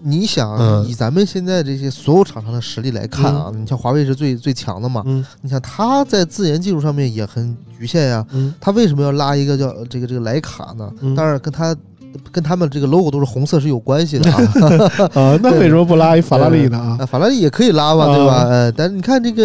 [0.01, 0.85] 你想嗯。
[0.87, 5.25] 以咱们现在这些所有厂商的实力来看啊，你像华为是最最强的嘛，嗯。
[5.41, 8.53] 你像它在自研技术上面也很局限呀，嗯。
[8.61, 10.91] 它为什么要拉一个叫这个这个徕卡呢？
[11.01, 11.13] 嗯。
[11.13, 11.75] 当然跟它
[12.31, 14.37] 跟他们这个 logo 都是红色是有关系的啊。
[15.13, 16.97] 啊， 那为什么不拉一法拉利呢啊？
[17.01, 18.43] 啊，法拉利也可以拉嘛，啊对吧？
[18.49, 19.43] 呃，但是你看这个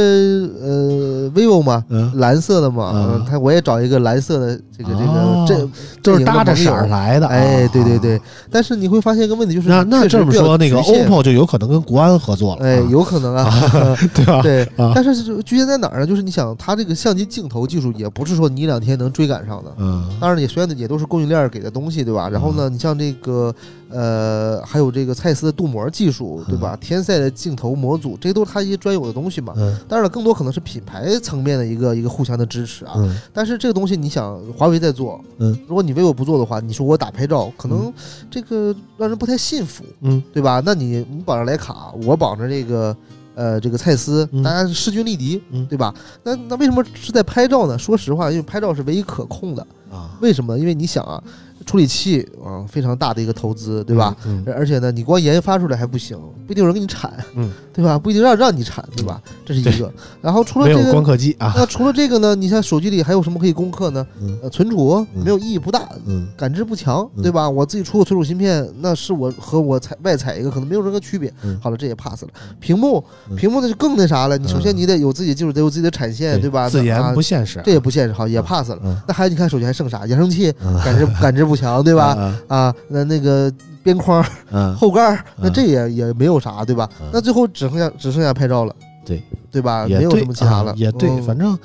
[0.62, 5.55] 呃 vivo 嘛，嗯，蓝色的嘛，啊嗯，它我也找一个蓝色的这个这哦个
[6.03, 7.33] 这就是搭着色儿来的啊。
[7.33, 12.64] 哎，对对对啊。，但是你会发现一个问题，就是那那这么说，那个 OPPO 就有可能跟国安合作了。
[12.64, 13.51] 哎，啊有可能啊，
[14.14, 14.41] 对吧？
[14.43, 16.07] 对，啊但是是局限在哪儿呢？
[16.07, 19.72] 就是你想，它这个相机镜头技术也不是说你一两天能追赶上的。
[19.78, 22.28] 嗯当然也虽然也都是供应链给的东西，对吧？
[22.28, 23.55] 然后呢，你像这个
[23.91, 26.76] 呃，还有这个蔡司的镀膜技术，对吧？
[26.80, 29.53] 天赛的镜头模组，这些都是它一些专有的东西嘛。
[29.57, 32.93] 嗯当然了，更多可能是品牌层面的一个一个互相的支持啊。
[32.97, 37.93] 嗯但是这个东西，你想，华为在做，嗯，如果你 vivo 不做的话，你说我打拍照，可能
[38.30, 40.62] 这个让人不太信服，嗯对吧？
[40.64, 42.97] 那你你绑着徕卡，我绑着这个
[43.34, 45.93] 呃这个蔡司，嗯大家势均力敌，嗯对吧？
[46.22, 47.76] 那那为什么是在拍照呢？
[47.76, 49.66] 说实话，因为拍照是唯一可控的。
[49.91, 50.57] 啊，为什么？
[50.57, 51.20] 因为你想啊，
[51.66, 54.16] 处理器啊非常大的一个投资，对吧？
[54.26, 54.42] 嗯？
[54.46, 57.98] 而而且呢，你光研发出来还不行，不一定有人给你产，嗯，对吧？
[57.98, 59.20] 不一定让让你产，对吧？
[59.44, 59.92] 这是一个。
[60.22, 61.52] 然后除了这个光这个，刻机啊。
[61.56, 62.34] 那除了这个呢？
[62.34, 64.06] 你像手机里还有什么可以攻克呢？
[64.20, 67.48] 嗯呃，存储嗯没有意义不大，嗯感知不强，嗯对吧？
[67.48, 71.32] 我自己出个存储芯片，那是我和我采外采一个可能没有任何区别。
[71.42, 72.28] 嗯好了，这也 pass 了。
[72.58, 74.36] 屏幕嗯，屏幕那就更那啥了。
[74.38, 76.68] 你首先嗯你得有自己的技术，得有自己的产线，对吧？
[76.68, 77.61] 自研啊不现实。
[77.64, 78.78] 这也不现实，好也 pass 了。
[78.82, 80.06] 嗯那还有你看手机还剩啥？
[80.08, 82.16] 扬声器嗯感知感知不强，对吧？
[82.18, 87.09] 嗯啊，那那个边框嗯后盖，那嗯这也也没有啥，对吧嗯？
[87.12, 88.74] 那最后只剩下只剩下拍照了，
[89.05, 89.86] 对对吧？
[89.86, 90.74] 也没有什么其他了啊。
[90.76, 91.59] 也对，嗯反正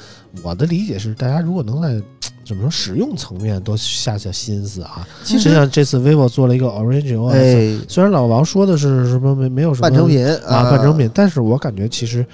[0.43, 2.01] 我的理解是，大家如果能在
[2.45, 12.25] 怎么说使用层面多下下心思啊，其实就像这次 vivo 做了一个 Orange OS，、哎，虽然老王说的是什么没没有什么半成品啊半成品，但是我感觉其实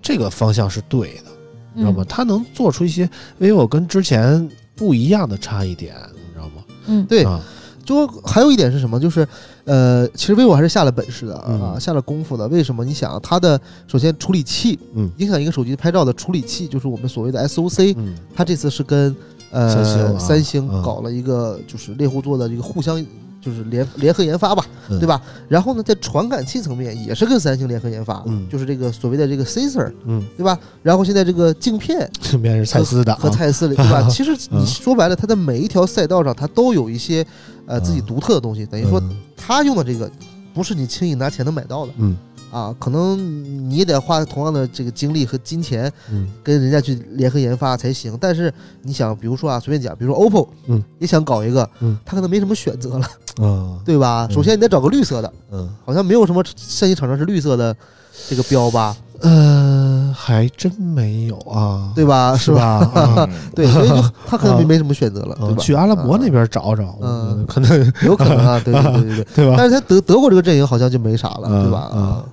[0.00, 1.30] 这个方向是对的，
[1.74, 2.04] 你知道吗？
[2.08, 5.94] 它能做出一些 vivo 跟之前不一样的差异点？
[6.86, 7.40] 嗯，对啊，
[7.84, 8.98] 就还有一点是什么？
[9.00, 9.26] 就是，
[9.64, 12.46] 呃，其实 vivo 还是下了本事的啊，嗯下了功夫的。
[12.48, 12.84] 为什么？
[12.84, 19.14] 你想，它的首先处理器，嗯影响一个手机拍照的处理器，就是我们所谓的 SOC，、嗯它这次是跟
[19.50, 23.04] 呃三星啊三星嗯搞了一个就是猎户座的一个互相
[23.40, 25.20] 就是联联合研发吧，嗯对吧？
[25.48, 30.58] 然后呢，在传感器层面也是跟三星联合研发，嗯就是这个所谓的这个 sensor，嗯，对吧？
[30.82, 34.06] 然后现在这个镜片 镜片是蔡司的啊，和蔡司的，对吧？
[34.10, 37.26] 其实嗯你说白了，它在每一条赛道上，它都有一些
[37.66, 39.02] 呃自己嗯独特的东西，等于说
[39.36, 40.10] 它用的这个
[40.52, 42.16] 不是你轻易拿钱能买到的，嗯
[42.50, 43.18] 啊，可能
[43.70, 48.16] 你也得花同样的这个精力和金钱嗯跟人家去联合研发才行。
[48.20, 53.06] 但是你想，比如说啊，随便讲，比如说 OPPO，嗯，也想搞一个，嗯，他可能没什么选择了，
[53.46, 54.26] 啊对吧？
[54.30, 57.74] 嗯首先你得找个绿色的，嗯好像没有什么三星厂商是绿色的
[58.28, 62.36] 这个标吧，呃，还真没有啊，对吧？
[62.36, 62.80] 是吧？
[63.54, 65.62] 对，所以就他可能没啊没什么选择了，对嗯吧？
[65.62, 69.26] 去阿拉伯那啊边找找，嗯可能有可能啊，对对对对对。
[69.36, 69.54] 对吧？
[69.56, 71.90] 但是他德德国这个阵营好像就没啥了，嗯对吧？
[71.94, 72.24] 嗯啊，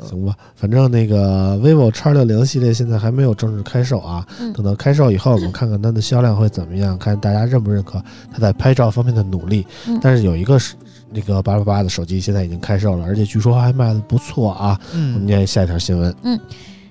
[0.00, 9.66] 行吧，反正那个 vivo X 六零系列现在还没有正式开售啊，嗯等到开售以后，我们看看它的销量会怎么样，看大家认不认可它在拍照方面的努力。
[9.86, 10.74] 嗯但是有一个是
[11.10, 14.78] 那个八八八的手机现在已经开售了，而且据说还卖的不错啊。
[14.92, 16.38] 我们嗯，念下一条新闻，嗯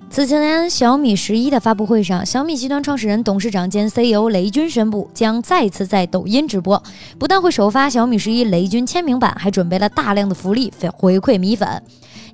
[0.10, 6.82] 此前，小米十一的发布会上，小米集团创始人、董事长兼 CEO 雷军宣布将再次在抖音直播，
[7.20, 11.68] 不但会首发小米十一雷军签名版，还准备了大量的福利回馈米粉。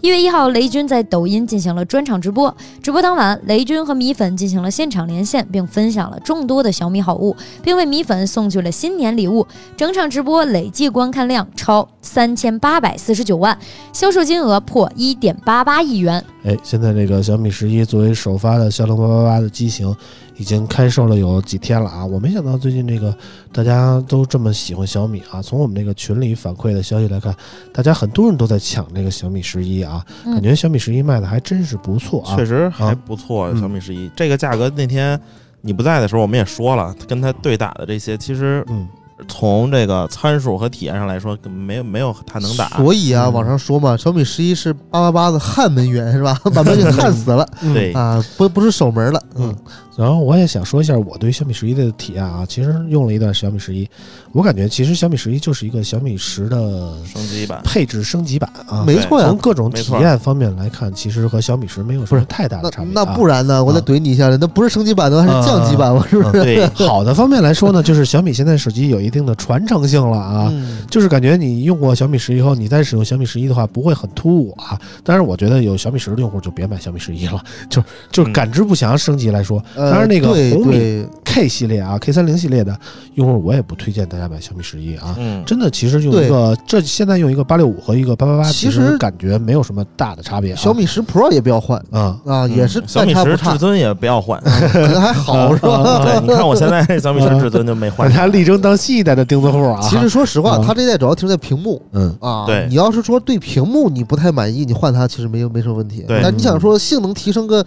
[0.04, 2.54] 一月一号，雷军在抖音进行了专场直播。
[2.82, 7.34] 直播当晚，雷军和米粉进行了现场连线，并分享了众多的小米好物，
[7.64, 9.48] 并为米粉送去了新年礼物。
[9.78, 13.58] 整场直播累计观看量超三千八百四十九万，
[13.94, 16.22] 销售金额破一点八八亿元。
[16.44, 19.96] 哎，现在这个小米十一作为首发的骁龙八八八的机型，
[20.38, 22.06] 已经开售了有几天了啊！
[22.06, 23.16] 我没想到最近这个
[23.52, 25.42] 大家都这么喜欢小米啊。
[25.42, 27.36] 从我们这个群里反馈的消息来看，
[27.72, 32.36] 大家很多人都在抢这个小米十一啊，嗯感觉小米十一卖的还真是不错啊。
[32.36, 35.20] 确实还不错，嗯小米十一这个价格那天
[35.62, 38.88] 你不在的时候，我们也说了，跟它对打的这些，其实嗯，
[39.28, 42.68] 从这个参数和体验上来说，没有没有它能打。
[42.78, 46.40] 所以啊，嗯网上说嘛，小米十一是八八八的焊门员是吧？
[46.54, 49.56] 把门给焊死了嗯对，啊，不不是守门了，嗯
[49.96, 53.88] 然后我也想说一下我对小米十一的体验啊，其实用了一段小米十一，
[54.32, 58.84] 我感觉其实小米十一就是一个小米十的升级版，配置升级版啊。
[58.88, 59.38] 没错呀从。
[59.38, 62.92] 各种体验方面来看，其实和小米十没有什么太大的差别、啊。
[62.96, 63.64] 那不然呢？
[63.64, 66.44] 我再啊怼你一下了，那不是升级版的，还是降级版，我是不是？
[66.44, 70.50] 对，好的方面来说呢，就是小米现在手机有一定的传承性了啊。
[70.52, 74.80] 嗯就是感觉你用过小米十以后，你再使用小米十一的话，不会很突兀啊。
[75.04, 82.78] 但是，我觉得有小米十的用户就别买小米十一了， 就就是嗯感知不详升级来说，呃当然那个红米 K 系列啊，K 三零系列的
[83.16, 85.16] 用户，我也不推荐大家买小米十一啊。
[85.18, 90.56] 嗯，真的，其实用一个这现在用一个八六五和一个八八八，其实感觉没有什么大的差别、啊。
[90.56, 94.40] 小米十 Pro 也不要换啊，啊，也是嗯小米十至，尊也不要换。
[94.44, 96.04] 可能还好是吧？
[96.06, 98.10] 对，你看我现在 小米十至尊就没大换。
[98.14, 99.82] 家力争当新一代的钉子户啊。
[99.82, 102.46] 其实说实话，啊它这代主要停在屏幕嗯，啊。
[102.46, 106.06] 对你要是说对屏幕你不太满意，你换它其实没有没什么问题。
[106.08, 107.58] 对但你想说性能提升个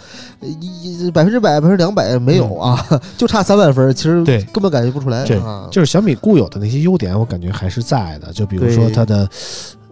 [0.41, 2.83] 呃一百分之百、百分之两百没有啊，
[3.19, 5.69] 就差三万分，其实嗯对根本感觉不出来对啊。
[5.71, 8.33] 就是小米固有的那些优点，我感觉还是在的。
[8.33, 9.29] 就比如说它的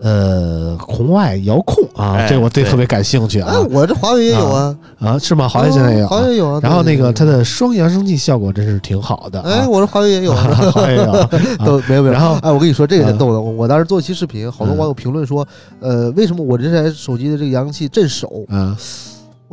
[0.01, 5.49] 呃红外遥控啊，哎这我对对特别感兴趣啊哎，我这华为也有啊，啊，是吗？
[5.49, 6.27] 华为现在也有哦华啊。
[6.27, 6.61] 为有啊。
[6.63, 9.69] 然后那个它，的双扬声器效果真是挺好的哎，啊。
[9.69, 10.45] 我这华为也有啊。
[10.73, 11.29] 华为有啊，
[11.65, 12.13] 都没有没有。
[12.13, 15.47] 然后哎，我跟你说这个啊真逗的，我我当时做一期视频，好多嗯网友评论说，
[15.81, 18.45] 呃，为什么我这台手机的这个扬声器震手？
[18.49, 18.77] 啊，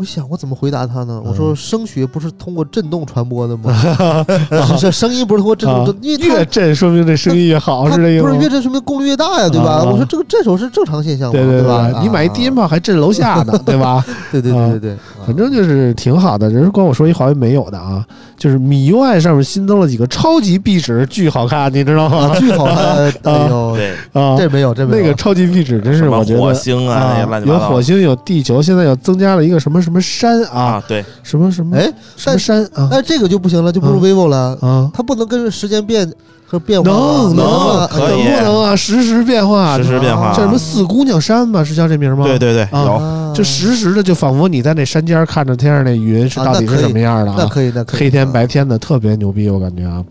[0.01, 1.21] 我想我怎么回答他呢？
[1.23, 3.71] 我嗯说声学不是通过震动传播的吗？
[4.65, 9.73] 是是声音不是通过震动因为越震说明这声音越好，是这意思不是越震说明功率越大呀，对吧？
[9.73, 11.99] 啊我说这个震手是正常现象嘛，对对吧？
[12.01, 14.03] 你买一低音啊，炮还震楼下呢，对吧？
[14.31, 16.49] 对对对对对，反正就是挺好的。
[16.49, 18.03] 人光我说一华为没有的啊，
[18.41, 22.35] 就是米 UI 上面新增了几个超级壁纸，巨好看，你知道啊，吗？
[22.39, 22.75] 巨好看，
[23.21, 31.87] 哎呦，对，啊，这没有这没有那个超级壁纸真是我觉得火星啊，有火星有地球，现在又增加了一个什么什么山啊，啊，对，什么什么哎，
[32.17, 36.11] 什么山啊但这个就不行了，就不如嗯 vivo 了，啊，它不能跟着时间变
[36.51, 36.97] 和变化吗，
[37.33, 38.75] 能能啊可以不能啊？
[38.75, 41.63] 实时变化，实时变化这什么四姑娘山吧？
[41.63, 42.25] 是叫这名吗？
[42.25, 47.37] 对对对，啊有啊就实时的，就仿佛你在那山尖看着天上那云是啊到底是什么样的啊？
[47.39, 50.03] 那可以，那可以，黑天白天的，特别牛逼，我感觉啊。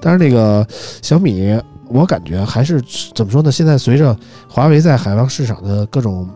[0.00, 0.64] 但是那个
[1.02, 2.80] 小米，我感觉还是
[3.12, 3.50] 怎么说呢？
[3.50, 4.16] 现在随着
[4.48, 6.28] 华为在海外市场的各种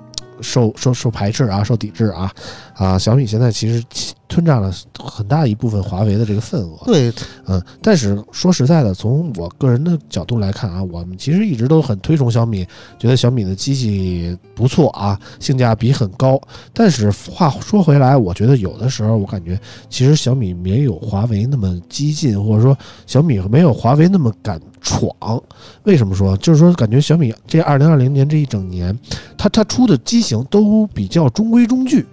[0.43, 2.31] 受受受排斥啊、受抵制啊，
[2.75, 3.83] 啊，小米现在其实
[4.29, 6.85] 吞占了很大一部分华为的这个份额。
[6.87, 7.13] 对，
[7.47, 12.67] 嗯，但是说实在的，从我个人的角度来看啊，我们其实一直都很推崇小米，
[12.99, 16.41] 觉得小米的机器不错啊，性价比很高。
[16.73, 22.77] 但是话说回来，我觉得有的时候我感觉，其实小米没有华为那么激进，或者说
[23.07, 25.43] 小米没有华为那么敢闯。
[25.85, 26.37] 为什么说？
[26.37, 28.97] 就是说，感觉小米这二零二零年这一整年，
[29.39, 32.05] 它它出的机型都比较中规中矩。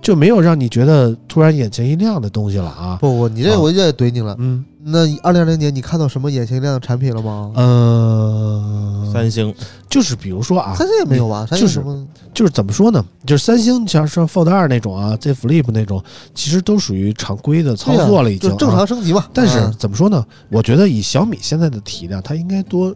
[0.00, 2.98] 就没有让你觉得突然眼前一亮的东西了啊。
[3.00, 4.36] 不不，你这啊我也怼你了。
[4.38, 7.50] 嗯那二零二零年你看到什么眼前一亮的产品了吗？
[7.56, 9.52] 呃，三星
[9.90, 11.44] 就是比如说啊，三星也没有吧？
[11.44, 12.06] 三星就是什么？
[12.32, 13.04] 就是怎么说呢？
[13.26, 16.00] 就是三星像像 Fold 二那种啊，Z Flip 那种，
[16.36, 18.76] 其实都属于常规的操作了，已经、就正啊。
[18.76, 19.26] 常升级嘛。
[19.32, 20.24] 但是啊怎么说呢？
[20.50, 22.94] 我觉得以小米现在的体量，它应该多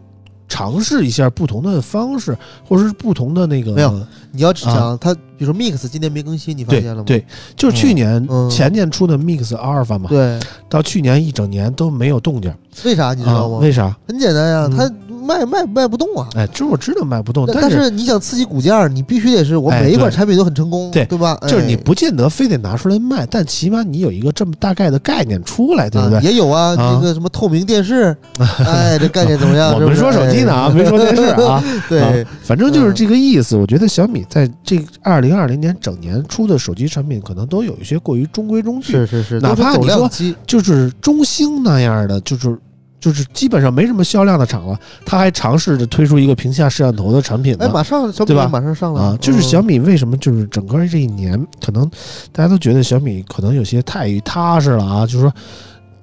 [0.51, 2.37] 尝试一下不同的方式，
[2.67, 3.71] 或者是不同的那个。
[3.71, 7.03] 没有你要只想它，比如说 Mix 今年没更新，你发现了吗？
[7.05, 7.25] 对，
[7.55, 10.37] 就是去年、嗯前年出的 Mix Alpha 嘛，对，
[10.67, 13.49] 到去年一整年都没有动静，为啥你知啊道？
[13.49, 13.59] 吗？
[13.59, 13.95] 为啥？
[14.05, 14.91] 很简单呀，嗯它
[15.39, 16.27] 卖卖卖不动啊。
[16.35, 21.37] 哎，这我知道卖不动，但但是是你想刺激股价，你必须得是我哎每一款产品都很成功，对对吧？
[21.47, 26.17] 就是你哎不见得非得拿出来卖，但起码你有一个这么大概的概念出来，对不对？
[26.17, 28.15] 啊也有啊，啊这个什么透明电视，
[28.65, 29.73] 哎，这概念怎么样？
[29.73, 31.61] 我们说手机呢啊，没说电视啊。
[31.65, 32.13] 哎对啊，
[32.43, 33.55] 反正就是这个意思。
[33.55, 40.09] 我觉得小米在这二零二零年整年出的手机产品，可能都有一些过于中规中矩，是是是，哪怕你说
[40.45, 42.57] 就是中兴那样的，就是
[43.01, 47.73] 就是基本上没什么销量的厂了，他还尝试着推出一个屏下摄像头的产品哎，呢。
[47.73, 51.89] 马上小米对吧马上上了啊，就是嗯小米为什么就是整个这一年，可能
[52.31, 55.33] 大家都觉得小米可能有些太踏实了啊，就是说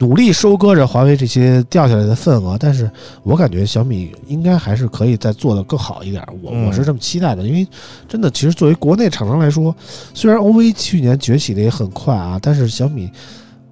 [0.01, 2.88] 努力收割着华为这些掉下来的份额，但是
[3.22, 7.66] 我感觉小米应该还是可以再做得更好一点，我嗯我是这么期待的，因为
[8.09, 9.74] 真的，其实作为国内厂商来说，
[10.14, 13.11] 虽然 OV 去年崛起的也很快啊，但是小米，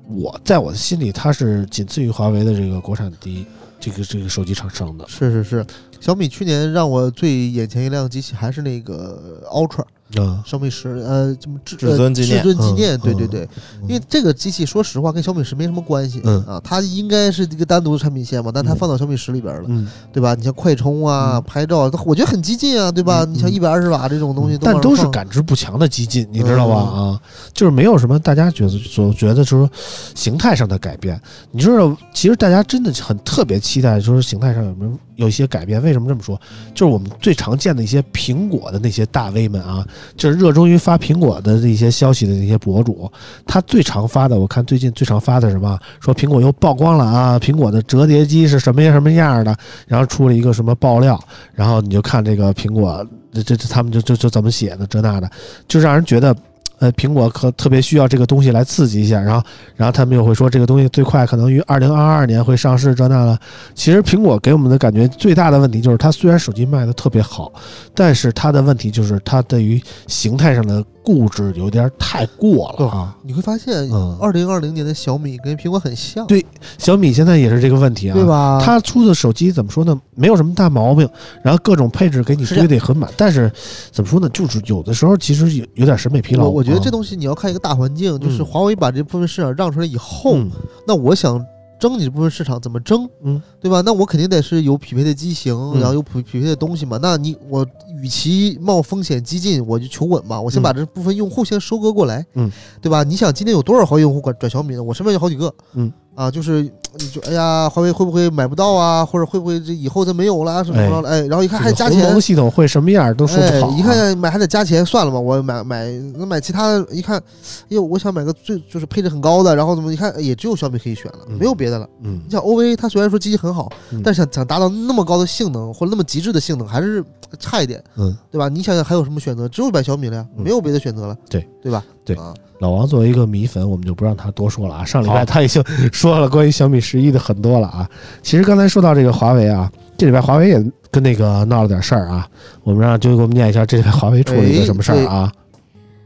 [0.09, 3.47] 我在我的心里，它是仅次于华为的这个国产第一
[3.81, 5.07] 这个这个手机厂商的。
[5.09, 5.67] 是是是，
[6.01, 9.85] 小米去年让我最眼前一亮的机器还是那个 Ultra
[10.15, 12.43] 啊，小米十，呃，这么至至尊纪念。
[12.43, 13.27] 至尊纪念，嗯嗯对对。
[13.27, 13.49] 对，
[13.83, 16.41] 因为这个机器说实话跟小米十没什么关系，嗯。
[16.45, 18.77] 啊，它应该是一个单独的产品线嘛，但它嗯。
[18.77, 20.35] 放到小米十里边了，嗯，对吧？
[20.37, 21.43] 你像快充啊、嗯。
[21.43, 23.25] 拍照，我觉得很激进啊，对吧？
[23.25, 23.53] 嗯你像嗯。
[23.53, 26.93] 一百二十瓦这种东西都但都是感知不强的激进，你知道吧？
[26.95, 27.21] 嗯啊，
[27.53, 29.69] 就是没有什么大家觉得所觉得就是说
[30.15, 31.21] 形态上的改变。
[31.51, 35.83] 你知道，其实大家真的很特别期待，就是形态上有没有有一些改变？
[35.83, 36.41] 为什么这么说？
[36.75, 39.85] 就是我们最常见的一些苹果的那些大 V 们啊，
[40.17, 43.11] 就是热衷于发苹果的那些消息的那些博主，
[43.45, 45.79] 他最常发的，我看最近最常发的什么？
[46.01, 49.57] 说苹果又曝光了啊，苹果的折叠机是什么样什么样的，
[49.87, 51.19] 然后出了一个什么爆料，
[51.55, 55.31] 然后你就看这个苹果，这这他们就就就怎么写的这那的，
[55.67, 56.37] 就让人觉得。
[56.79, 59.43] 呃，苹果可特别需要这个东西来刺激一下，然后，
[59.77, 63.39] 然后他们又会说这个东西最快可能于二零二二年会上市，这那的。
[63.75, 67.53] 其实苹果给我们的感觉最大的问题就是，它虽然手机卖的特别好，
[67.95, 73.17] 但是它的问题就是它对于形态上的固执有点太过了啊。
[73.23, 76.45] 你会发现，嗯二零二零年的小米跟苹果很像，对
[76.79, 78.25] 小米现在也是这个问题啊，对？
[78.25, 78.61] 吧？
[78.61, 79.97] 它出的手机怎么说呢？
[80.17, 81.09] 没有什么大毛病，
[81.45, 83.49] 然后各种配置给你堆得很满，但是
[83.93, 84.29] 怎么说呢？
[84.31, 86.47] 就是有的时候其实有有点审美疲劳。
[86.47, 90.51] 我我觉得这啊东西你要看一个大环境，就是嗯华为把这部分市场让出来以后，嗯
[90.89, 91.41] 那我想
[91.79, 93.09] 争你这部分市场怎么争？
[93.23, 93.83] 嗯，对吧？
[93.85, 96.99] 那我肯定得是有匹配的机型，嗯然后有匹匹配的东西嘛。
[97.03, 97.67] 那你我
[98.01, 100.41] 与其冒风险激进，我就求稳嘛。
[100.41, 102.51] 我先嗯把这部分用户先收割过来，嗯，
[102.81, 103.03] 对吧？
[103.03, 104.83] 你想今天有多少号用户转转小米呢？
[104.83, 105.93] 我身边有好几个，嗯。
[106.17, 109.05] 啊，就是你就哎呀，华为会不会买不到啊？
[109.05, 111.11] 或者会不会这以后它没有了什么什么的？
[111.11, 117.23] 哎，然后一看还加钱蒙，系统会什么样都说不好啊、哎，一看买还得加钱，算了吧，我买买那买其他的，一看，哎
[117.69, 121.87] 呦，我想买个最就是配置很高的，然后怎么一看哎也只有小米可以选了，嗯没有别的了。
[122.03, 123.56] 嗯你，像 OV，它虽然说机器很好，
[123.93, 127.05] 嗯但是想想达到那么高的性能或者那么极致的性能，还是
[127.39, 128.49] 差一点，嗯，对吧？
[128.49, 129.49] 你想想还有什么选择？
[129.49, 131.85] 只有买小米了呀，嗯没有别的选择了，对对吧？
[132.05, 134.85] 对啊，老王作为一个米粉，我们就不让他多说了啊。
[134.85, 137.89] 上礼拜好他已经 说了关于小米十一的很多了啊。
[138.23, 142.27] 其实刚才说到这个华为啊，这礼拜华为也跟那个闹了点事儿啊。
[142.63, 145.33] 我们让就给我们念一下这礼拜华为出了一个什么事儿啊？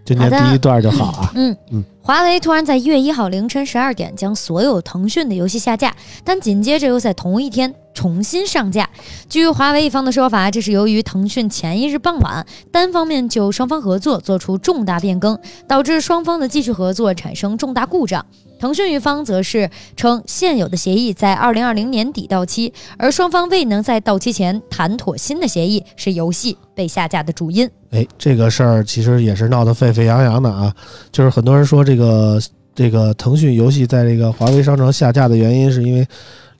[0.04, 1.32] 就念第一段就好啊。
[1.34, 5.94] 嗯嗯，华为突然在一月一号凌晨十二点将所有腾讯的游戏下架，
[6.24, 8.90] 但紧接着又在同一天重新上架。
[9.28, 15.38] 据华为一方的说法，这是由于腾讯前一日傍晚单方面就双方合作做出重大变更，
[15.68, 18.26] 导致双方的继续合作产生重大故障。
[18.58, 27.70] 腾讯一方则是称，现有的协议在二零二零年底到期，而双方未能在到期前谈妥新的协议，是游戏被下架的主因。
[27.90, 30.72] 哎，这个事儿其实也是闹得沸沸扬扬的啊。
[31.10, 32.40] 就是很多人说这个
[32.74, 36.06] 这个腾讯游戏在这个华为商城下架的原因，是因为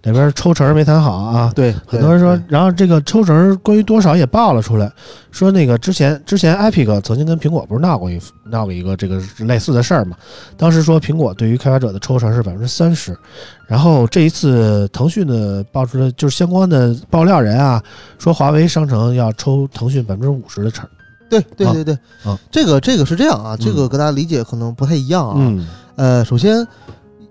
[0.03, 1.53] 两边抽成没谈好啊。
[1.55, 4.91] 对，很多人说，然后这个抽成关于多少也爆了出来，
[5.31, 10.17] 说那个之前之前 Epic 曾经跟苹果不是闹过一闹过一个这个类似的事儿嘛？
[10.57, 13.17] 当时说苹果对于开发者的抽成是百分之三十，
[13.69, 17.81] 然后这一次腾讯的爆出来就是相关的爆料人啊，
[18.19, 20.89] 说华为商城要抽腾讯百分之五十的成
[21.31, 25.35] 对对啊对对啊，这个这个是这样啊，嗯这个跟大家理解可能不太一样啊。
[25.39, 25.67] 嗯
[25.97, 26.67] 呃，首先，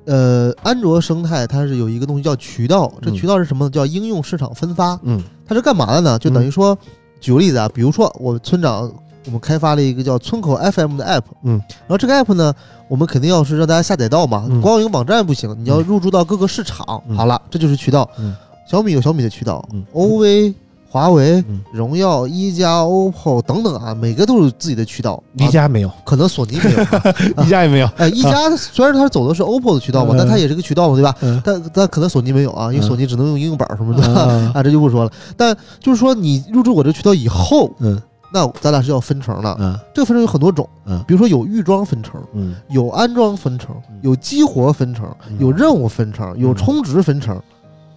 [0.06, 3.70] 呃，安卓生态它是有一个东西叫渠道，这嗯渠道是什么呢？
[3.70, 5.00] 叫应用市场分发。
[5.04, 6.18] 嗯它是干嘛的呢？
[6.20, 6.78] 就等于说，
[7.20, 8.92] 举个例子啊，比如说我们村长，
[9.26, 12.54] 我们开发了一个叫村口 FM 的 app，嗯，然后这个 app 呢，
[12.88, 17.02] 我们肯定要是让大家下载到嘛，嗯光有一个网站不行，你要入驻到各个市场。
[17.10, 18.10] 嗯好了，这就是渠道。
[18.20, 18.36] 嗯
[18.70, 20.54] 小米有小米的渠道嗯，OV、
[20.90, 21.62] 华为、嗯。
[21.72, 25.22] 荣耀、一加、OPPO 等等啊，每个都有自己的渠道。
[25.36, 27.16] 一啊加没有，可能索尼没有啊，
[27.46, 27.88] 一加也没有。
[27.98, 30.18] 哎，一加虽然它走的是 OPPO 的渠道嘛，嗯。
[30.18, 31.16] 但它也是个渠道嘛，对吧？
[31.22, 31.42] 嗯。
[31.46, 32.88] 但但可能索尼没有啊，因为嗯。
[32.88, 34.52] 索尼只能用应用板什么的嗯。
[34.54, 35.12] 啊，这就不说了。
[35.38, 38.02] 但就是说，你入驻我这渠道以后，嗯。
[38.32, 39.58] 那咱俩是要分成的。
[39.60, 39.76] 嗯。
[39.94, 41.04] 这个分成有很多种，嗯。
[41.08, 42.56] 比如说有预装分成，嗯。
[42.70, 45.38] 有安装分成嗯，有激活分成，嗯。
[45.40, 47.40] 有任务分成，有嗯充值分成，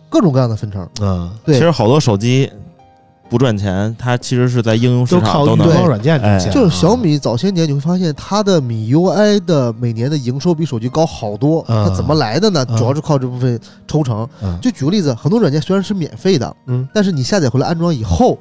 [0.09, 0.89] 各种各样的分成。
[1.03, 1.55] 嗯，对。
[1.55, 2.51] 其实好多手机
[3.33, 6.51] 不赚钱，它其实是在应用市都靠场都能对预装软件挣钱。
[6.51, 12.63] 哎就是小米早些年你会发现它的米 UI 的每年的营收比手机高好多，嗯它怎么来的呢？
[12.69, 13.59] 嗯主要是靠这部分
[13.89, 14.29] 抽成。
[14.43, 18.39] 嗯就举个例子，很多软件虽然是免费的，嗯，但是你下载回来安装以后，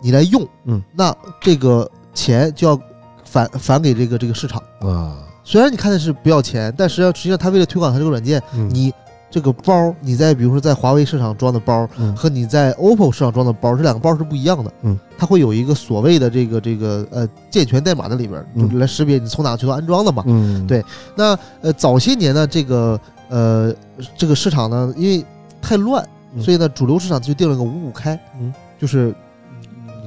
[0.00, 2.78] 你来用，嗯，那这个钱就要
[3.24, 4.62] 返返给这个这个市场。
[4.82, 8.92] 啊，虽然你看的是不要钱，但实际上实际上它为了推广它这个软件，嗯你
[9.30, 12.14] 这个包你在比如说在华为市场装的包嗯。
[12.16, 14.72] 和你在 OPPO 市场装的包，这两个包是不一样的。
[14.82, 18.44] 嗯，它会有一个所谓的这个这个呃健全代码在里边，
[18.78, 20.24] 来识别你从哪个渠道安装的嘛。
[20.26, 20.66] 嗯。
[20.66, 23.72] 对那呃早些年呢，这个呃
[24.16, 25.24] 这个市场呢，因为
[25.62, 26.42] 太乱，嗯。
[26.42, 29.14] 所以呢主流市场就定了个五五开，嗯，就是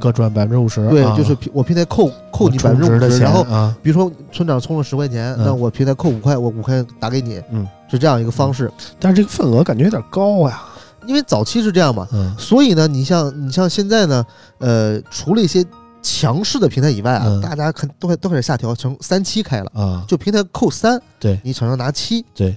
[0.03, 1.15] 各赚百分之五十，对，啊。
[1.15, 5.45] 就是平我平台扣扣你百分之五十，的钱然后啊，比如说村长充了十块钱，嗯。
[5.45, 8.69] 那我平台扣五块，我五块打给你，嗯，是这样一个方式。
[8.99, 10.61] 但是这个份额感觉有点高呀，
[11.05, 12.35] 因为早期是这样嘛，嗯。
[12.37, 14.25] 所以呢，你像你像现在呢，
[14.57, 15.65] 呃，除了一些
[16.01, 17.39] 强势的平台以外啊，嗯。
[17.39, 21.39] 大家看都开都开始下调成三七开了，啊，就平台扣三，对。
[21.45, 22.53] 你厂商拿七，对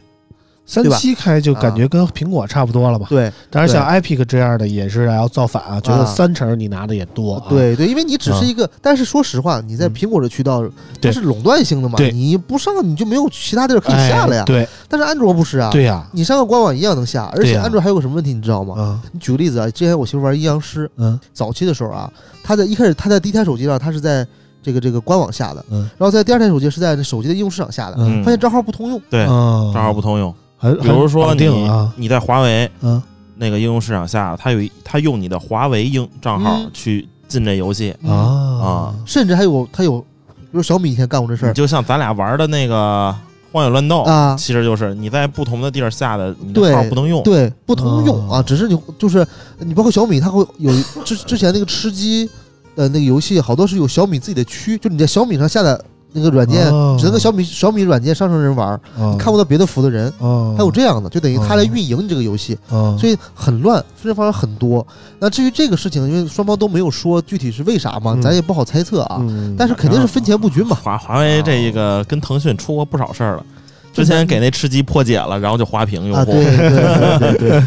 [0.91, 0.97] 吧？
[0.97, 3.07] 七开就感觉跟苹果差不多了吧？
[3.09, 6.05] 对当然，像 iPic 这样的也是要造反啊，觉得啊。
[6.05, 7.47] 三成你拿的也多啊。
[7.49, 9.95] 对对，因为你只是一个，但是说实话，你在嗯。
[9.95, 10.65] 苹果的渠道
[11.01, 14.43] 它是垄断性的嘛，你不上你就没有其他地儿可以哎，下了呀。
[14.45, 14.69] 对。
[14.89, 18.75] 但是安卓不是啊，对呀，你上个官网一样能下，而且安卓还有个什么问题你知道吗？
[18.81, 21.19] 啊你举个例子啊，之前我媳妇玩阴阳师，嗯。
[21.33, 22.13] 早期的时候啊，
[22.43, 24.27] 她在一开始她在第一台手机上，她是在
[24.63, 25.89] 这个这个官网下的，嗯。
[25.97, 28.23] 然后在第二台手机是在手机的应用市场下的，嗯。
[28.25, 30.35] 发现账号不通用，对，啊，账号不通用。
[30.75, 33.03] 还，比如说你定啊，你在华为嗯。
[33.39, 36.71] 那个应用市场下，它有一它用你的华为应账号嗯。
[36.73, 38.11] 去进这游戏，啊。
[38.11, 38.95] 啊。
[39.05, 43.15] 甚至还有它有，比如小米以前干过这事儿你就像咱俩玩的那个
[43.53, 47.23] 《荒野乱斗》啊，其实就是你在不同的地儿下的，你对的号不能用。
[47.23, 49.27] 对，不通用啊，哦只是你就是
[49.59, 50.73] 你包括小米，它会有
[51.05, 52.27] 之之前那个吃鸡
[52.75, 55.79] 的那个游戏，好多是有小米自己的区，就你在小米上下载
[56.17, 58.81] 那个软件，哦只能跟小米小米软件上上人玩，
[59.13, 60.11] 你看不到别的服的人。
[60.19, 64.85] 哦，还有这样的，就等于他来哦运营你这个游戏，啊，所以很乱，分方式很多。
[65.19, 69.19] 那至于这个事情，因为双方都没有说具体是为啥嘛，嗯咱也不好猜测啊。
[69.21, 70.77] 嗯但是肯定是分钱不均嘛。
[70.83, 73.45] 华华为这个跟腾讯出过不少事儿了，
[73.93, 76.33] 之前给那吃鸡破解了，然后就滑屏用啊，户。
[76.33, 77.63] 对对对对对，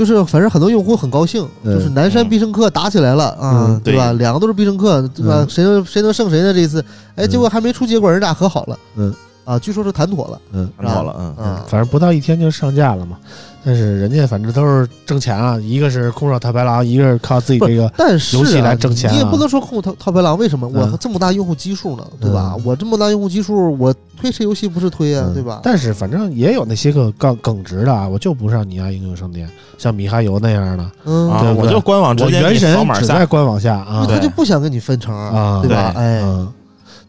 [0.00, 4.12] 就是反正很多用户很高兴，嗯就是南山必胜客打起来了啊嗯，对吧？
[4.14, 5.40] 两个都是必胜客，对吧？
[5.42, 6.54] 嗯谁能谁能胜谁呢？
[6.54, 6.80] 这一次，
[7.16, 13.18] 哎，嗯结果还没出结果，人俩和好了，嗯，啊，据说是谈妥了，嗯谈妥了，嗯，嗯，反正不到一天就上架了嘛。
[13.64, 19.12] 但是人家反正都是挣钱啊，一个是空手套白狼，一个是靠自己这个但是啊游戏来挣钱啊。
[19.12, 20.66] 你也不能说空套套白狼，为什么？
[20.68, 20.96] 我嗯。
[21.00, 22.54] 这么大用户基数呢，对吧？
[22.56, 22.62] 嗯？
[22.64, 25.34] 我这么大用户基数，我推谁游戏不是推啊，嗯。
[25.34, 25.60] 对吧？
[25.62, 29.48] 但是反正也有那些个杠耿直的啊，我就不上你家英雄商店，
[29.78, 34.06] 像米哈游那样的，嗯，我就官网直接原神只在，官网下啊。
[34.08, 35.92] 他就不想跟你分成啊，对吧？
[35.94, 36.52] 对哎，嗯，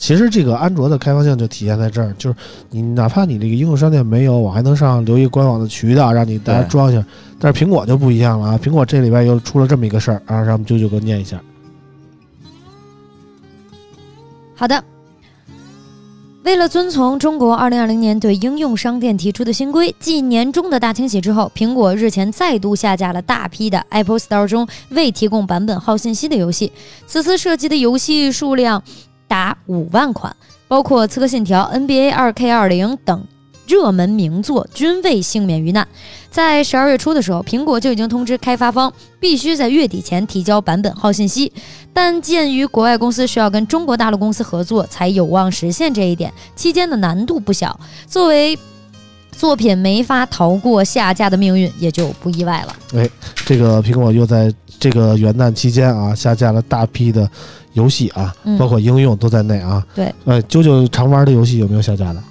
[0.02, 2.36] 其实这个安卓的开放性就体现在这儿，就是
[2.72, 7.06] 你哪怕你这个应用商店没有，我还能上留一官网的渠道，让你大家装一下。
[7.40, 11.40] 但是苹果就不一样了啊，苹果这礼拜又出了这么一个事儿啊，让我们啾啾哥念一下。
[14.56, 14.84] 好的。
[16.44, 26.72] 为了遵从中国2020年对应用商店提出的新规，继年中的大清洗之后，苹果日前再度下架了大批的 Apple Store 中未提供版本号信息的游戏。
[27.06, 28.82] 此次涉及的游戏数量
[29.32, 30.36] 达五万款，
[30.68, 33.26] 包括《刺客信条》、NBA 2K20 等
[33.66, 35.88] 热门名作均未幸免于难。
[36.30, 41.50] 在十二月初的时候，苹果就已经通知开发方必须在月底前提交版本号信息。
[41.94, 47.80] 但鉴于国外公司需要跟中国大陆公司合作，才有望实现这一点，期间的难度不小。
[48.08, 48.60] 作为
[49.32, 53.08] 作品没法逃过下架的命运，也就不意外了。
[53.46, 57.30] 这个苹果又在这个元旦期间啊，下架了大批的
[57.74, 59.86] 游戏啊，嗯包括应用都在内啊。
[59.96, 62.22] 对，呃，九九常玩的游戏有没有下架的？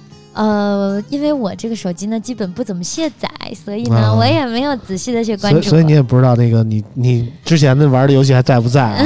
[0.41, 3.29] 呃，因为我这个手机呢，基本不怎么卸载，
[3.63, 5.61] 所以呢，啊我也没有仔细的去关注。
[5.61, 9.05] 所以所以你也不知道那个你你之前的玩的游戏还在不在啊？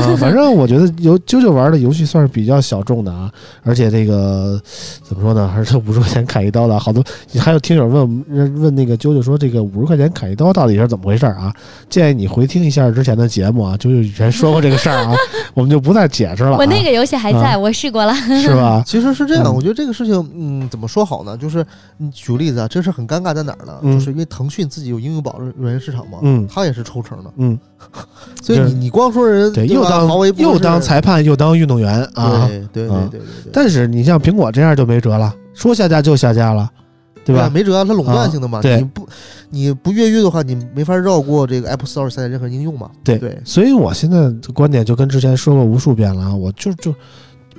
[0.00, 3.28] 啊，反正我觉得有啾啾玩的游戏算是比较小众的啊，
[3.64, 4.60] 而且这个
[5.02, 7.02] 怎么说呢，还是五十块钱砍一刀的，好多
[7.40, 11.52] 还有听友问我们问那个啾啾说这个五十块钱砍一刀到底是怎么回事啊？
[11.88, 15.14] 建议你回听一下之前的节目啊，啾啾以前说过这个事儿啊，
[15.54, 16.56] 我们就不再解释了、啊。
[16.58, 18.14] 我那个游戏还在，我试过了。
[18.40, 18.82] 是吧？
[18.86, 21.36] 其实是这样，嗯我觉得这个事情，嗯，怎么说好呢？
[21.36, 21.64] 就是
[21.96, 23.78] 你举个例子啊，这事儿很尴尬在哪儿呢？
[23.82, 27.58] 嗯就是因为腾讯自己有应用宝软件市场嘛，嗯它也是抽成的，嗯，
[28.42, 32.46] 所以你你光说人对，吧又当华为不是又当裁判又当运动员啊。
[32.46, 36.68] 对对对啊对对对，但是你像苹果这样就没辙了，说下架就下架了，
[37.24, 37.42] 对吧？
[37.42, 39.08] 啊没辙啊，它垄断性的嘛，啊对你不
[39.50, 46.94] 你不越狱的话，你没法绕过这个 Apple Store 下载任何应用嘛，对对，所以我现在的观点就跟之前说过无数遍了啊，我就就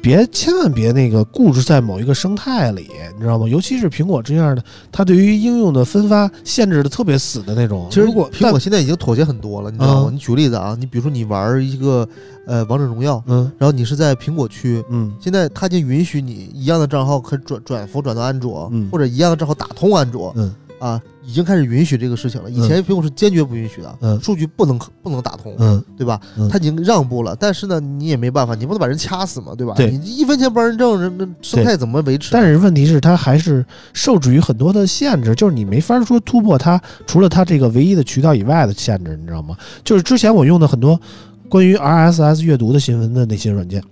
[0.02, 3.48] 别千万别那个固执在某一个生态里，你知道吗？
[3.48, 7.88] 尤其是苹果这样的，它对于应用的分发限制的特别死的那种。
[7.90, 10.10] 其实如果苹果现在已经妥协很多了，你知道吗？
[10.10, 12.08] 嗯你举个例子啊，你比如说你玩一个
[12.48, 22.50] 呃王者荣耀，嗯然后你是在苹果区，嗯现在它已经允许你一样的账号可转转服转到安卓，嗯或者一样的账号打通安卓，嗯啊，已经开始允许这个事情了。
[22.50, 26.50] 以前苹果是坚决不允许的，嗯数据不能不能打通，嗯对吧嗯？
[26.50, 29.76] 他已经让步了，但是呢，你也没办法，你不能把人掐死嘛，对吧？
[29.76, 32.32] 对你一分钱不让人挣，人那生态怎么维持？
[32.34, 33.64] 但是问题是，它还是
[33.94, 39.56] 受制于很多的限制，就是你没法说突破它，除了它这个唯一的渠道以外的限制，你知道吗？
[39.84, 41.00] 就是之前我用的很多
[41.48, 43.84] 关于 RSS 阅读的新闻的那些软件，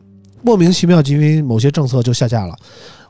[0.42, 2.56] 莫名其妙因为某些政策就下架了。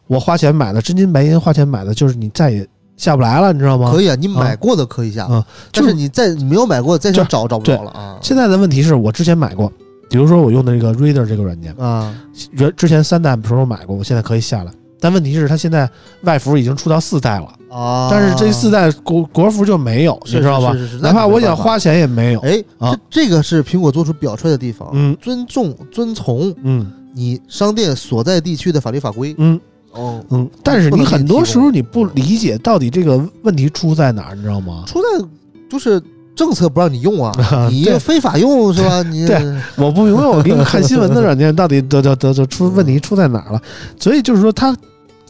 [0.07, 2.67] 我花钱买的，真金白银花钱买的，就是你再也
[2.99, 3.89] 下不来了，你知道吗？
[3.91, 9.71] 可以啊，你买过的可以下，啊就是但是你再你没有买过，再想找找不对着了啊现在的问题是我之前买过，
[10.09, 12.13] 比如说我用的这个 Reader 这个软件，啊！
[12.51, 14.71] 原之前三代的时候买过，我现在可以下来。
[15.01, 15.89] 但问题是，它现在
[16.23, 18.09] 外服已经出到四代了，啊！
[18.11, 20.73] 但是这四代国国服就没有，你知道吧？
[20.73, 22.39] 是是是是哪怕我想，花钱也没有。
[22.41, 29.33] 哎，啊这这个是苹果做出表率的地方，嗯尊重遵从嗯你商店所在地区的法律法规。
[29.37, 29.57] 嗯
[29.91, 34.83] 哦，嗯，但是你很多时候你不理解到底这个问题出在哪儿，你知道吗？
[34.85, 35.25] 出在
[35.69, 36.01] 就是
[36.35, 39.01] 政策不让你用啊，你就非法用是吧？
[39.09, 39.37] 你对
[39.75, 43.61] 我不明白，我给你看新闻的软件到底得得得得出问题出在哪儿了？
[43.99, 44.75] 所以就是说，它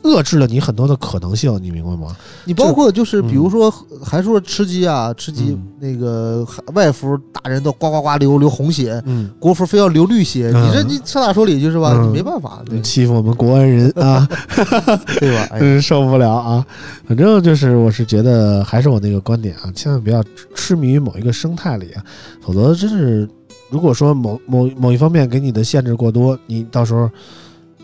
[0.04, 2.16] 遏制了你很多的可能性，你明白吗？
[2.45, 3.74] 你包括就是嗯比如说
[4.04, 11.91] 还说吃鸡啊，吃鸡嗯那个外服打人都呱呱呱流流红血，嗯，国服非要流绿血，嗯你这你上哪说理去是吧？
[11.95, 14.28] 嗯你没办法，对欺负我们国安人啊，
[15.20, 15.47] 对吧？
[15.52, 16.66] 哎，嗯，受不了啊！
[17.08, 20.24] 反正就是，我是觉得还是我那个观点啊，千万不要
[20.56, 22.04] 痴迷于某一个生态里啊，
[22.41, 23.28] 否则真是，
[23.70, 27.10] 如果说某某某一方面给你的限制过多，你到时候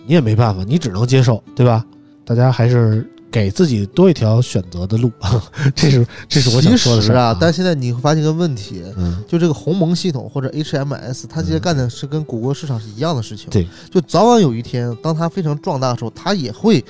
[0.05, 1.84] 你也没办法，你只能接受，对吧？
[2.26, 5.11] 大家还是给自己多一条选择的路，
[5.76, 7.13] 这是这是我想其说的事儿。
[7.13, 9.23] 实啊，但现在你会发现一个问题，嗯。
[9.28, 11.59] 就这个鸿蒙系统或者 HMS，它其实嗯。
[11.59, 13.49] 干的是跟谷歌市场是一样的事情。
[13.49, 16.84] 对，就早晚有一天，当它非常壮大的时候，它也会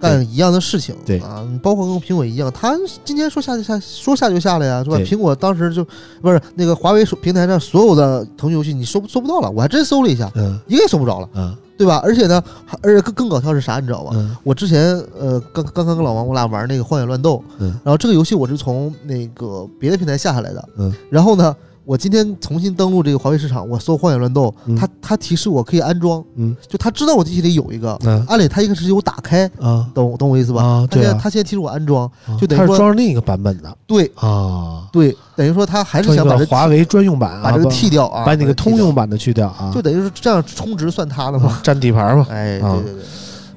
[0.00, 0.94] 干一样的事情。
[1.04, 1.18] 对。
[1.20, 4.96] 啊，包括跟苹果一样，它今天说下就下，说下就下了呀，是吧？
[4.98, 5.86] 苹果当时就
[6.22, 10.58] 不是那个华为平台上所有的腾讯游戏，你搜搜不到了，我还真搜了一下，嗯。
[10.66, 12.00] 一个也搜不着了，嗯对吧？
[12.04, 12.42] 而且呢，
[12.82, 14.10] 而且更更搞笑是啥，你知道吧？
[14.14, 21.54] 嗯我之前呃刚刚刚跟老王我俩玩那个《荒野乱斗》，嗯然后这个游戏我是从那个别的平台下下来的，嗯，然后呢，
[21.84, 24.74] 我今天重新登录这个华为市场，我搜《荒野乱斗》嗯。
[24.74, 26.56] 它它提示我可以安装，嗯。
[26.66, 28.24] 就它知道我机器里有一个，嗯。
[28.26, 29.86] 按理它应该是有打开，啊。
[29.94, 30.62] 懂懂我意思吧？
[30.62, 32.36] 啊，对啊，它现在提示我安装，啊。
[32.40, 33.76] 就等于说装另一个版本的。
[33.86, 34.10] 对。
[34.14, 41.60] 啊，对，等于说它还是想把这华为专用版啊，把这个不剃掉啊，把你那个通用版的去掉啊，就等于说这样充值算它的嘛？
[41.62, 42.26] 占地盘嘛。
[42.30, 42.80] 哎，啊。
[42.82, 43.02] 对对对，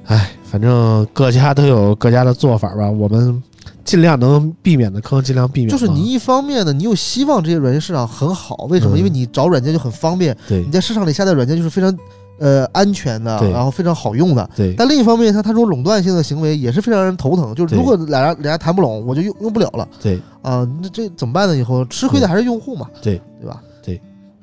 [0.06, 3.42] 哎，反正各家都有各家的做法吧，我们
[3.88, 5.70] 尽量能避免的坑，尽量避免。
[5.70, 8.94] 就是你一方面呢，你又希望这些软件市场很好，为什么？
[8.94, 11.96] 嗯因为你找软件就很方便，对你在市场里下载软件就是非常
[12.38, 14.50] 呃安全的，然后非常好用的。
[14.54, 17.54] 对但另一方面，它它这种垄断性的行为也是非常让人头疼。
[17.54, 20.68] 就是如果俩人俩人谈不拢，我就用用不了了对，啊！
[20.82, 21.56] 那这怎么办呢？
[21.56, 23.62] 以后吃亏的还是用户嘛，对对吧？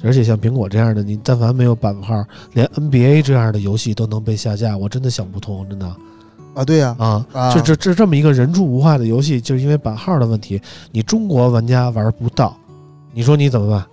[0.03, 2.23] 而且像苹果这样的，你但凡没有版号，
[2.53, 5.95] 连 NBA 这样的游戏都能被下架，我真的想不通，真的
[6.55, 7.25] 啊，对呀，啊！
[7.33, 10.59] 啊，这这这这么一个人畜无害的游戏，就是因为版号的问题，
[10.91, 12.55] 你中国玩家玩不到，
[13.13, 13.85] 你说你怎么办？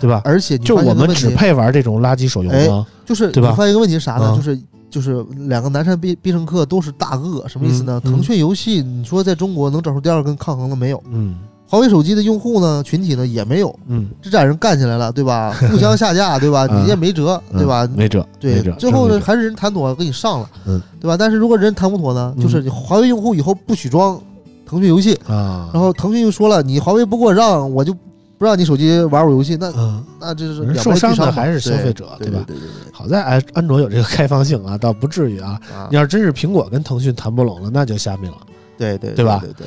[0.00, 0.20] 对吧？
[0.24, 2.86] 而且就我们只配玩这种垃圾手游哎吗？
[3.06, 4.26] 就是对吧你发现一个问题是啥呢？
[4.26, 4.60] 啊就是
[4.90, 8.00] 就是两个南山必必胜客都是大鳄，什么意思呢？
[8.00, 11.02] 腾讯游戏你说在中国能找出第二个跟抗衡的没有？
[11.10, 11.36] 嗯，
[11.68, 15.52] 华为手机的用户呢群体呢也没有，嗯，这俩人干起来了，对吧？
[15.70, 16.66] 互相下架，对吧？
[16.70, 17.84] 嗯你也没辙，对吧？
[17.84, 21.16] 嗯没辙，对，最后呢还是人谈妥给你上了，嗯，对吧？
[21.18, 24.18] 但是如果人谈不妥呢，嗯就是你华为用户以后不许装
[24.66, 27.92] 腾讯游戏，啊，然后腾讯又说了，你华为不给我让，我就
[28.38, 35.60] 不让你手机玩我游戏，那嗯，那这是受伤的还是消费者对对吧对对对好在安安卓有这个开放性啊，倒不至于啊。
[35.74, 38.38] 啊你，要真是苹果跟腾讯谈不拢了，那就下命了。
[38.78, 39.66] 对对对吧对对，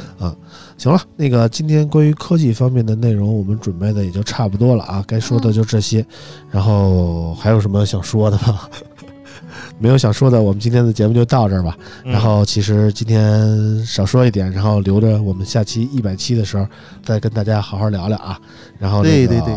[0.78, 6.04] 行了，那个今天关于科技方面的内容，我们准备的也就差不多了啊，该说的就这些。
[6.50, 8.62] 然后还有什么想说的吗？
[9.78, 11.78] 没有想说的，我们今天的节目就到这儿吧。
[12.06, 16.66] 嗯然后其实今天少说一点，然后留着我们下期一百期的时候
[17.04, 18.40] 再跟大家好好聊聊啊。
[18.80, 19.56] 然后、那个、对对对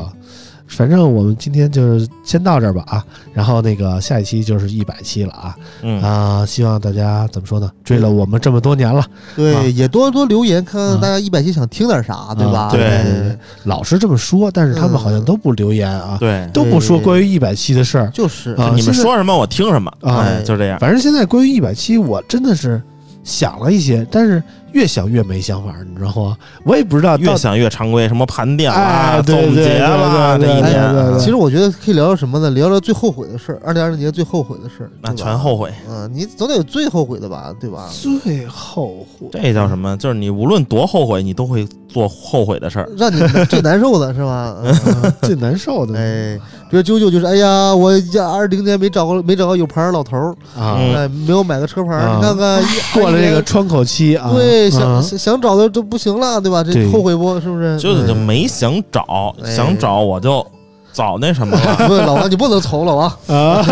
[0.66, 3.04] 反正我们今天就是先到这儿吧啊。
[3.32, 6.46] 然后那个下一期就是一百期了啊嗯啊！
[6.46, 7.70] 希望大家怎么说呢？
[7.82, 12.70] 追了我们这么多年了，啊对，也多多留言，看啊看大家一百期想听点啥，对吧？
[12.70, 18.08] 对对对，老是这么说，但是他们好像都不留言啊，对，都不说关于一百期的事儿。
[18.10, 20.78] 就是啊你们说什么我听什么，啊哎，就这样。
[20.78, 22.80] 反正现在关于一百期，我真的是
[23.24, 24.40] 想了一些，但是
[24.74, 26.36] 越想越没想法，你知道吗？
[26.64, 32.50] 我也不知道越想越常规，什么盘点啊、哎总结啦，对对对对这一年其实我觉得可以聊聊什么呢？
[32.50, 35.72] 聊聊最后悔的事儿，二零二零年最后悔的事儿，那全后悔。
[35.88, 37.88] 嗯，你总得有最后悔的吧，对吧？
[37.90, 39.28] 最后悔。
[39.32, 39.96] 这叫什么？
[39.96, 42.88] 就是你无论多后悔，你都会做后悔的事儿。
[42.98, 44.56] 让你最难受的是吧？
[45.22, 47.92] 最难受的哎，比如九九就是，哎呀，我
[48.32, 56.62] 二零年没找个没找个有牌儿老头儿，啊，嗯哎，没有买个车牌儿，啊你看看一过了这个窗口期啊，对，想啊想想找的都不行了，对吧？
[56.64, 57.38] 这后悔不？
[57.40, 57.78] 是不是？
[57.78, 60.44] 就是就嗯没想找，哎想找我就
[60.92, 61.76] 早那什么了。
[61.88, 63.18] 不，老王你不能愁了啊！
[63.26, 63.64] 啊，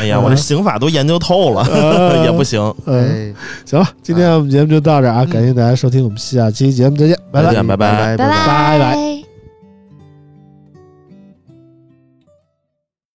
[0.00, 1.64] 哎呀，我这刑法都研究透了，
[2.24, 2.60] 也不行。
[2.86, 7.54] 嗯，哎，行了，今天我们节目就到这儿啊，嗯感谢大家收听，我们下期节目再见，拜拜再。
[7.54, 8.16] 见，拜拜。
[8.16, 9.23] 拜拜拜拜拜